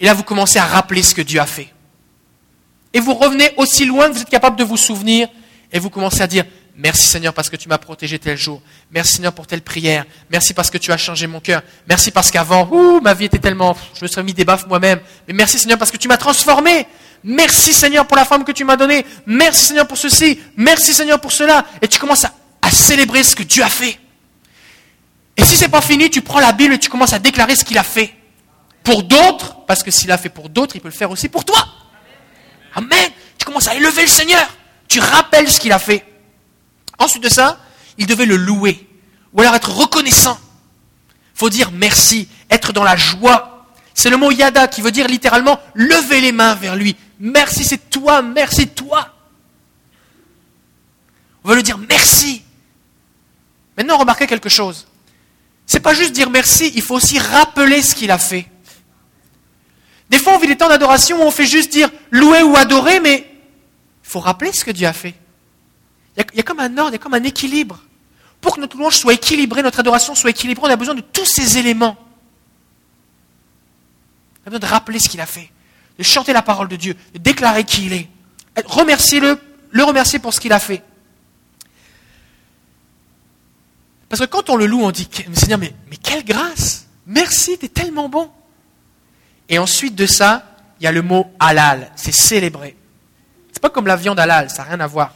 [0.00, 1.72] et là vous commencez à rappeler ce que Dieu a fait.
[2.92, 5.28] Et vous revenez aussi loin que vous êtes capable de vous souvenir,
[5.74, 6.44] et vous commencez à dire,
[6.76, 8.62] merci Seigneur parce que tu m'as protégé tel jour,
[8.92, 12.30] merci Seigneur pour telle prière, merci parce que tu as changé mon cœur, merci parce
[12.30, 15.58] qu'avant, ouh, ma vie était tellement, je me serais mis des baffes moi-même, mais merci
[15.58, 16.86] Seigneur parce que tu m'as transformé,
[17.24, 21.20] merci Seigneur pour la femme que tu m'as donnée, merci Seigneur pour ceci, merci Seigneur
[21.20, 23.98] pour cela, et tu commences à célébrer ce que Dieu a fait.
[25.36, 27.64] Et si c'est pas fini, tu prends la Bible et tu commences à déclarer ce
[27.64, 28.14] qu'il a fait.
[28.84, 31.44] Pour d'autres, parce que s'il a fait pour d'autres, il peut le faire aussi pour
[31.44, 31.66] toi.
[32.76, 33.10] Amen.
[33.36, 34.46] Tu commences à élever le Seigneur.
[34.94, 36.04] Tu rappelles ce qu'il a fait.
[37.00, 37.58] Ensuite de ça,
[37.98, 38.88] il devait le louer.
[39.32, 40.38] Ou alors être reconnaissant.
[41.34, 43.66] faut dire merci, être dans la joie.
[43.92, 46.94] C'est le mot yada qui veut dire littéralement lever les mains vers lui.
[47.18, 49.08] Merci, c'est toi, merci toi.
[51.42, 52.44] On veut le dire merci.
[53.76, 54.86] Maintenant, remarquez quelque chose.
[55.66, 58.46] C'est pas juste dire merci, il faut aussi rappeler ce qu'il a fait.
[60.08, 63.00] Des fois, on vit des temps d'adoration où on fait juste dire louer ou adorer,
[63.00, 63.33] mais
[64.04, 65.14] il faut rappeler ce que Dieu a fait.
[66.16, 67.80] Il y, a, comme un ordre, il y a comme un équilibre.
[68.40, 71.24] Pour que notre louange soit équilibrée, notre adoration soit équilibrée, on a besoin de tous
[71.24, 71.96] ces éléments.
[74.44, 75.50] On a besoin de rappeler ce qu'il a fait,
[75.98, 78.08] de chanter la parole de Dieu, de déclarer qui il est.
[78.64, 79.40] Remercier-le,
[79.70, 80.82] le remercier pour ce qu'il a fait.
[84.08, 87.66] Parce que quand on le loue, on dit, Seigneur, mais, mais quelle grâce Merci, tu
[87.66, 88.30] es tellement bon.
[89.48, 92.76] Et ensuite de ça, il y a le mot halal, c'est célébrer.
[93.64, 95.14] Pas comme la viande halal, ça n'a rien à voir.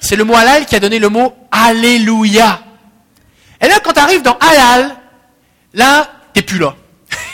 [0.00, 2.62] C'est le mot halal qui a donné le mot Alléluia.
[3.60, 4.96] Et là, quand tu arrives dans halal,
[5.74, 6.74] là, t'es plus là.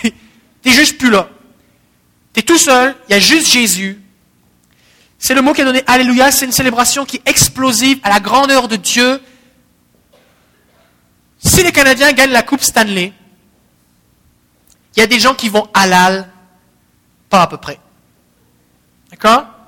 [0.62, 1.28] t'es juste plus là.
[2.34, 4.02] Tu es tout seul, il y a juste Jésus.
[5.20, 8.18] C'est le mot qui a donné Alléluia, c'est une célébration qui est explosive à la
[8.18, 9.22] grandeur de Dieu
[11.38, 13.12] si les Canadiens gagnent la Coupe Stanley,
[14.96, 16.28] il y a des gens qui vont halal,
[17.28, 17.78] pas à peu près.
[19.12, 19.59] D'accord?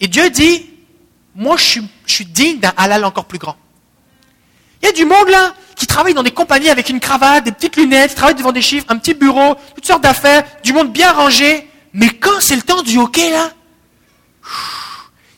[0.00, 0.68] Et Dieu dit,
[1.34, 3.56] moi je suis, digne d'un halal encore plus grand.
[4.82, 7.52] Il y a du monde là qui travaille dans des compagnies avec une cravate, des
[7.52, 10.92] petites lunettes, qui travaille devant des chiffres, un petit bureau, toutes sortes d'affaires, du monde
[10.92, 11.68] bien rangé.
[11.92, 13.50] Mais quand c'est le temps du hockey là,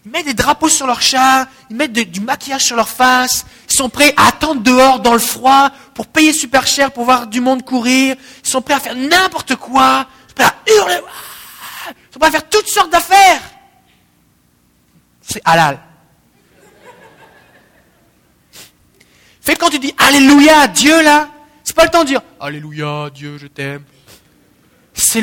[0.04, 3.76] ils mettent des drapeaux sur leur chat, ils mettent du maquillage sur leur face, ils
[3.76, 7.40] sont prêts à attendre dehors dans le froid pour payer super cher pour voir du
[7.40, 11.00] monde courir, ils sont prêts à faire n'importe quoi, ils sont prêts à hurler,
[11.88, 13.40] ils sont prêts à faire toutes sortes d'affaires.
[15.32, 15.78] C'est halal.
[19.40, 21.30] Fait quand tu dis Alléluia, Dieu là,
[21.64, 23.82] c'est pas le temps de dire Alléluia, Dieu, je t'aime.
[24.92, 25.22] C'est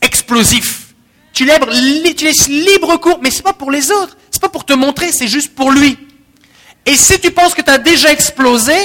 [0.00, 0.94] explosif.
[1.32, 5.10] Tu, laisses libre cours, mais c'est pas pour les autres, c'est pas pour te montrer,
[5.10, 5.98] c'est juste pour lui.
[6.86, 8.76] Et si tu penses que tu as déjà explosé,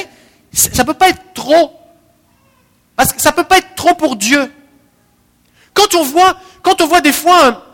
[0.51, 1.71] ça peut pas être trop.
[2.95, 4.51] Parce que ça peut pas être trop pour Dieu.
[5.75, 7.72] Quand on voit, quand on voit des fois,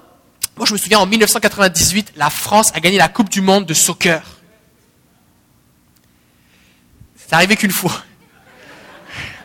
[0.60, 3.74] moi je me souviens en 1998, la France a gagné la Coupe du Monde de
[3.74, 4.22] soccer.
[7.16, 8.04] C'est arrivé qu'une fois.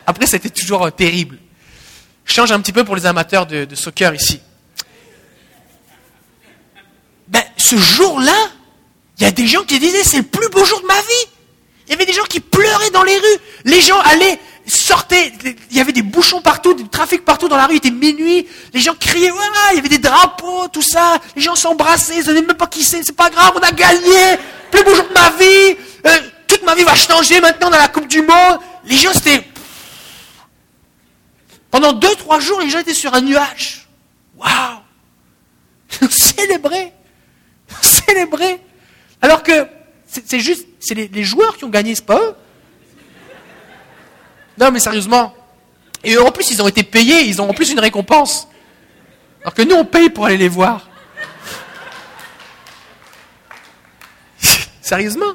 [0.05, 1.39] Après, c'était toujours euh, terrible.
[2.25, 4.41] Je change un petit peu pour les amateurs de soccer ici.
[7.57, 8.51] ce jour-là,
[9.17, 11.34] il y a des gens qui disaient c'est le plus beau jour de ma vie.
[11.87, 13.39] Il y avait des gens qui pleuraient dans les rues.
[13.65, 15.31] Les gens allaient, sortaient,
[15.69, 18.47] il y avait des bouchons partout, du trafic partout dans la rue, il était minuit.
[18.73, 19.31] Les gens criaient,
[19.71, 21.19] il y avait des drapeaux, tout ça.
[21.35, 23.71] Les gens s'embrassaient, ils ne savaient même pas qui c'est, c'est pas grave, on a
[23.71, 24.37] gagné.
[24.71, 25.77] Plus beau jour de ma vie.
[26.07, 26.19] Euh,
[26.65, 28.59] ma vie va changer maintenant dans la Coupe du Monde.
[28.85, 29.47] Les gens, c'était...
[31.71, 33.87] Pendant deux, trois jours, les gens étaient sur un nuage.
[34.35, 34.79] Waouh
[36.09, 36.93] Célébrer
[37.81, 38.59] Célébrer
[39.21, 39.67] Alors que
[40.07, 42.35] c'est juste, c'est les, joueurs qui ont gagné, c'est pas eux.
[44.59, 45.33] Non, mais sérieusement.
[46.03, 48.47] Et en plus, ils ont été payés, ils ont en plus une récompense.
[49.41, 50.87] Alors que nous, on paye pour aller les voir.
[54.81, 55.33] Sérieusement.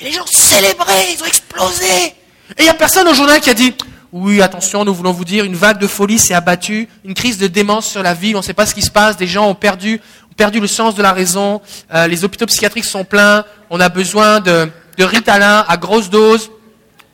[0.00, 1.84] Les gens célébraient, ils ont explosé.
[1.86, 3.74] Et il n'y a personne au journal qui a dit
[4.12, 7.46] Oui, attention, nous voulons vous dire, une vague de folie s'est abattue, une crise de
[7.46, 9.54] démence sur la ville, on ne sait pas ce qui se passe, des gens ont
[9.54, 10.00] perdu,
[10.36, 11.60] perdu le sens de la raison,
[11.94, 14.68] euh, les hôpitaux psychiatriques sont pleins, on a besoin de,
[14.98, 16.50] de Ritalin à grosse dose,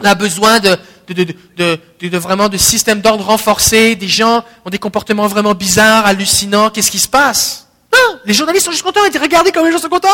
[0.00, 0.76] on a besoin de,
[1.08, 6.70] de, de, vraiment de systèmes d'ordre renforcés, des gens ont des comportements vraiment bizarres, hallucinants,
[6.70, 7.68] qu'est-ce qui se passe?
[7.92, 10.08] Non, les journalistes sont juste contents, ils disent regardez comme les gens sont contents.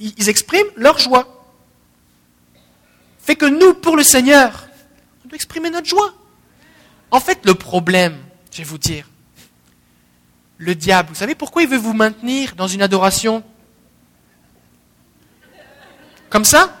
[0.00, 1.26] Ils expriment leur joie.
[3.20, 4.68] Fait que nous, pour le Seigneur,
[5.24, 6.14] on doit exprimer notre joie.
[7.10, 8.16] En fait, le problème,
[8.52, 9.04] je vais vous dire,
[10.58, 13.42] le diable, vous savez pourquoi il veut vous maintenir dans une adoration
[16.28, 16.76] comme ça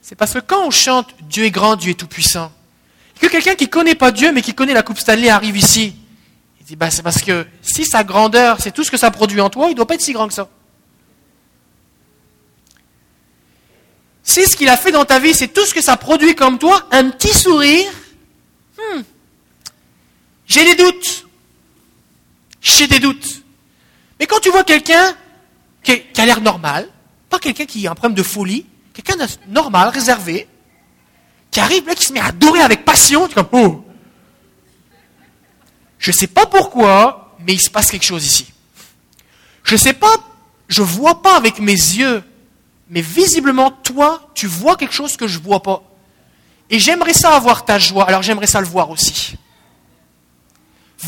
[0.00, 2.52] C'est parce que quand on chante Dieu est grand, Dieu est tout-puissant,
[3.20, 5.94] que quelqu'un qui ne connaît pas Dieu mais qui connaît la Coupe Stanley arrive ici.
[6.60, 9.40] Il dit, bah, c'est parce que si sa grandeur, c'est tout ce que ça produit
[9.40, 10.48] en toi, il ne doit pas être si grand que ça.
[14.22, 16.58] Si ce qu'il a fait dans ta vie, c'est tout ce que ça produit comme
[16.58, 17.90] toi, un petit sourire,
[18.78, 19.00] hmm,
[20.46, 21.26] j'ai des doutes.
[22.60, 23.42] J'ai des doutes.
[24.18, 25.14] Mais quand tu vois quelqu'un
[25.82, 26.88] qui, a l'air normal,
[27.28, 30.48] pas quelqu'un qui a un problème de folie, quelqu'un de normal, réservé,
[31.50, 33.84] qui arrive là, qui se met à adorer avec passion, tu comme, oh,
[35.98, 38.46] je ne sais pas pourquoi, mais il se passe quelque chose ici.
[39.62, 40.14] Je ne sais pas,
[40.68, 42.22] je ne vois pas avec mes yeux,
[42.90, 45.82] mais visiblement, toi, tu vois quelque chose que je ne vois pas.
[46.70, 49.36] Et j'aimerais ça avoir ta joie, alors j'aimerais ça le voir aussi.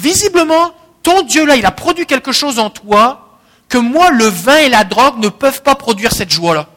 [0.01, 3.39] Visiblement, ton Dieu là, il a produit quelque chose en toi
[3.69, 6.69] que moi, le vin et la drogue ne peuvent pas produire cette joie-là.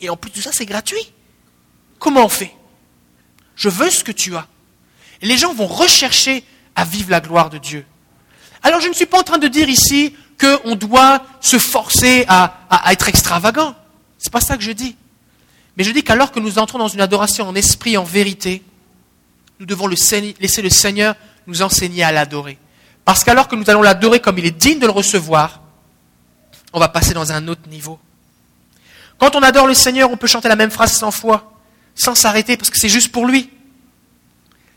[0.00, 1.12] Et en plus de ça, c'est gratuit.
[1.98, 2.54] Comment on fait?
[3.56, 4.46] Je veux ce que tu as
[5.24, 6.44] les gens vont rechercher
[6.76, 7.84] à vivre la gloire de Dieu.
[8.62, 12.92] Alors je ne suis pas en train de dire ici qu'on doit se forcer à,
[12.92, 13.74] être extravagant.
[14.18, 14.96] Ce n'est pas ça que je dis.
[15.76, 18.62] Mais je dis qu'alors que nous entrons dans une adoration en esprit, en vérité,
[19.60, 21.14] nous devons laisser le Seigneur
[21.46, 22.58] nous enseigner à l'adorer.
[23.04, 25.60] Parce qu'alors que nous allons l'adorer comme il est digne de le recevoir,
[26.72, 27.98] on va passer dans un autre niveau.
[29.18, 31.52] Quand on adore le Seigneur, on peut chanter la même phrase 100 fois,
[31.94, 33.50] sans s'arrêter, parce que c'est juste pour lui.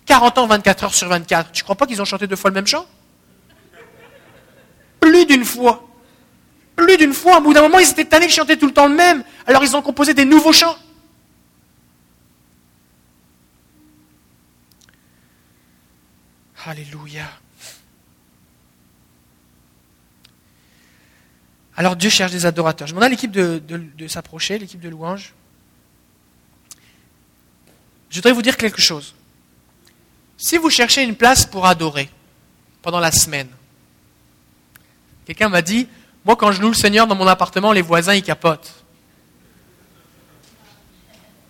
[0.05, 1.51] 40 ans, 24 heures sur 24.
[1.51, 2.86] Tu crois pas qu'ils ont chanté deux fois le même chant?
[4.99, 5.88] Plus d'une fois.
[6.76, 7.39] Plus d'une fois.
[7.39, 9.24] Au bout d'un moment, ils étaient tannés de chanter tout le temps le même.
[9.45, 10.78] Alors ils ont composé des nouveaux chants.
[16.65, 17.29] Alléluia.
[21.75, 22.87] Alors Dieu cherche des adorateurs.
[22.87, 25.33] Je demande à l'équipe de, s'approcher, l'équipe de louange.
[28.09, 29.13] Je voudrais vous dire quelque chose.
[30.37, 32.09] Si vous cherchez une place pour adorer
[32.81, 33.49] pendant la semaine,
[35.25, 35.87] quelqu'un m'a dit,
[36.25, 38.73] moi quand je loue le Seigneur dans mon appartement, les voisins ils capotent.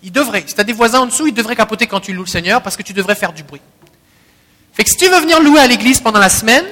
[0.02, 0.44] Ils devraient.
[0.46, 2.62] Si tu as des voisins en dessous, ils devraient capoter quand tu loues le Seigneur
[2.62, 3.62] parce que tu devrais faire du bruit.
[4.84, 6.64] Que si tu veux venir louer à l'église pendant la semaine,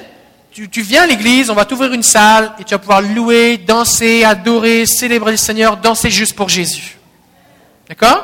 [0.51, 4.23] tu, viens à l'église, on va t'ouvrir une salle et tu vas pouvoir louer, danser,
[4.23, 6.97] adorer, célébrer le Seigneur, danser juste pour Jésus.
[7.87, 8.23] D'accord?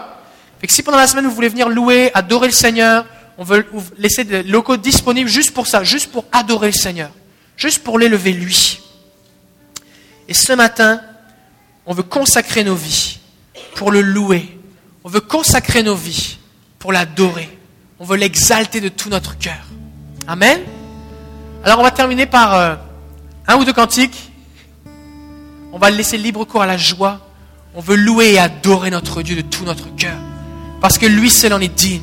[0.68, 3.06] Si pendant la semaine vous voulez venir louer, adorer le Seigneur,
[3.38, 3.68] on veut
[3.98, 7.12] laisser des locaux disponibles juste pour ça, juste pour adorer le Seigneur,
[7.58, 8.80] juste pour l'élever lui.
[10.28, 11.02] Et ce matin,
[11.86, 13.20] on veut consacrer nos vies
[13.76, 14.58] pour le louer.
[15.04, 16.38] On veut consacrer nos vies
[16.80, 17.50] pour l'adorer.
[18.04, 19.64] On veut l'exalter de tout notre cœur.
[20.28, 20.60] Amen.
[21.64, 22.76] Alors on va terminer par euh,
[23.48, 24.30] un ou deux cantiques.
[25.72, 27.22] On va laisser libre cours à la joie.
[27.74, 30.18] On veut louer et adorer notre Dieu de tout notre cœur.
[30.82, 32.02] Parce que lui seul en est digne.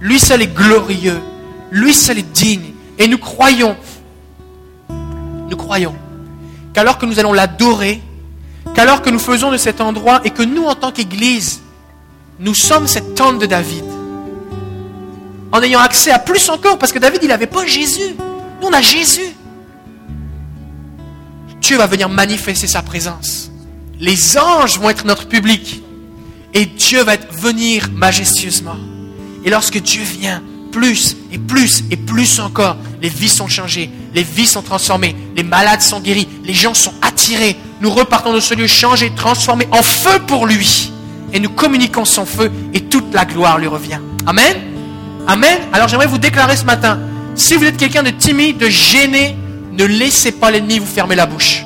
[0.00, 1.18] Lui seul est glorieux.
[1.70, 2.74] Lui seul est digne.
[2.98, 3.74] Et nous croyons,
[4.90, 5.94] nous croyons
[6.74, 8.02] qu'alors que nous allons l'adorer,
[8.74, 11.62] qu'alors que nous faisons de cet endroit et que nous, en tant qu'Église,
[12.38, 13.87] nous sommes cette tente de David,
[15.52, 18.14] en ayant accès à plus encore, parce que David, il n'avait pas Jésus.
[18.60, 19.34] Nous, on a Jésus.
[21.60, 23.50] Dieu va venir manifester sa présence.
[23.98, 25.82] Les anges vont être notre public.
[26.54, 28.76] Et Dieu va venir majestueusement.
[29.44, 30.42] Et lorsque Dieu vient,
[30.72, 35.42] plus et plus et plus encore, les vies sont changées, les vies sont transformées, les
[35.42, 37.56] malades sont guéris, les gens sont attirés.
[37.80, 40.92] Nous repartons de ce lieu changé, transformé en feu pour lui.
[41.32, 44.00] Et nous communiquons son feu et toute la gloire lui revient.
[44.26, 44.77] Amen.
[45.28, 45.58] Amen.
[45.74, 46.98] Alors j'aimerais vous déclarer ce matin,
[47.34, 49.36] si vous êtes quelqu'un de timide, de gêné,
[49.72, 51.64] ne laissez pas l'ennemi vous fermer la bouche.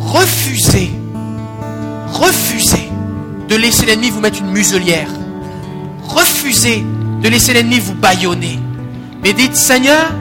[0.00, 0.90] Refusez,
[2.12, 2.88] refusez
[3.46, 5.08] de laisser l'ennemi vous mettre une muselière.
[6.08, 6.82] Refusez
[7.22, 8.58] de laisser l'ennemi vous bâillonner.
[9.22, 10.12] Mais dites, Seigneur,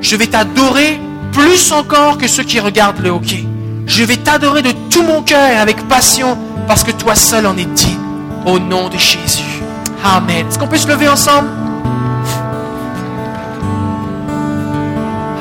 [0.00, 0.98] je vais t'adorer
[1.32, 3.44] plus encore que ceux qui regardent le hockey.
[3.86, 7.66] Je vais t'adorer de tout mon cœur avec passion parce que toi seul en es
[7.66, 7.98] digne.
[8.46, 9.62] Au nom de Jésus.
[10.04, 10.46] Amen.
[10.46, 11.48] Est-ce qu'on peut se lever ensemble?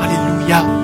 [0.01, 0.76] Alléluia.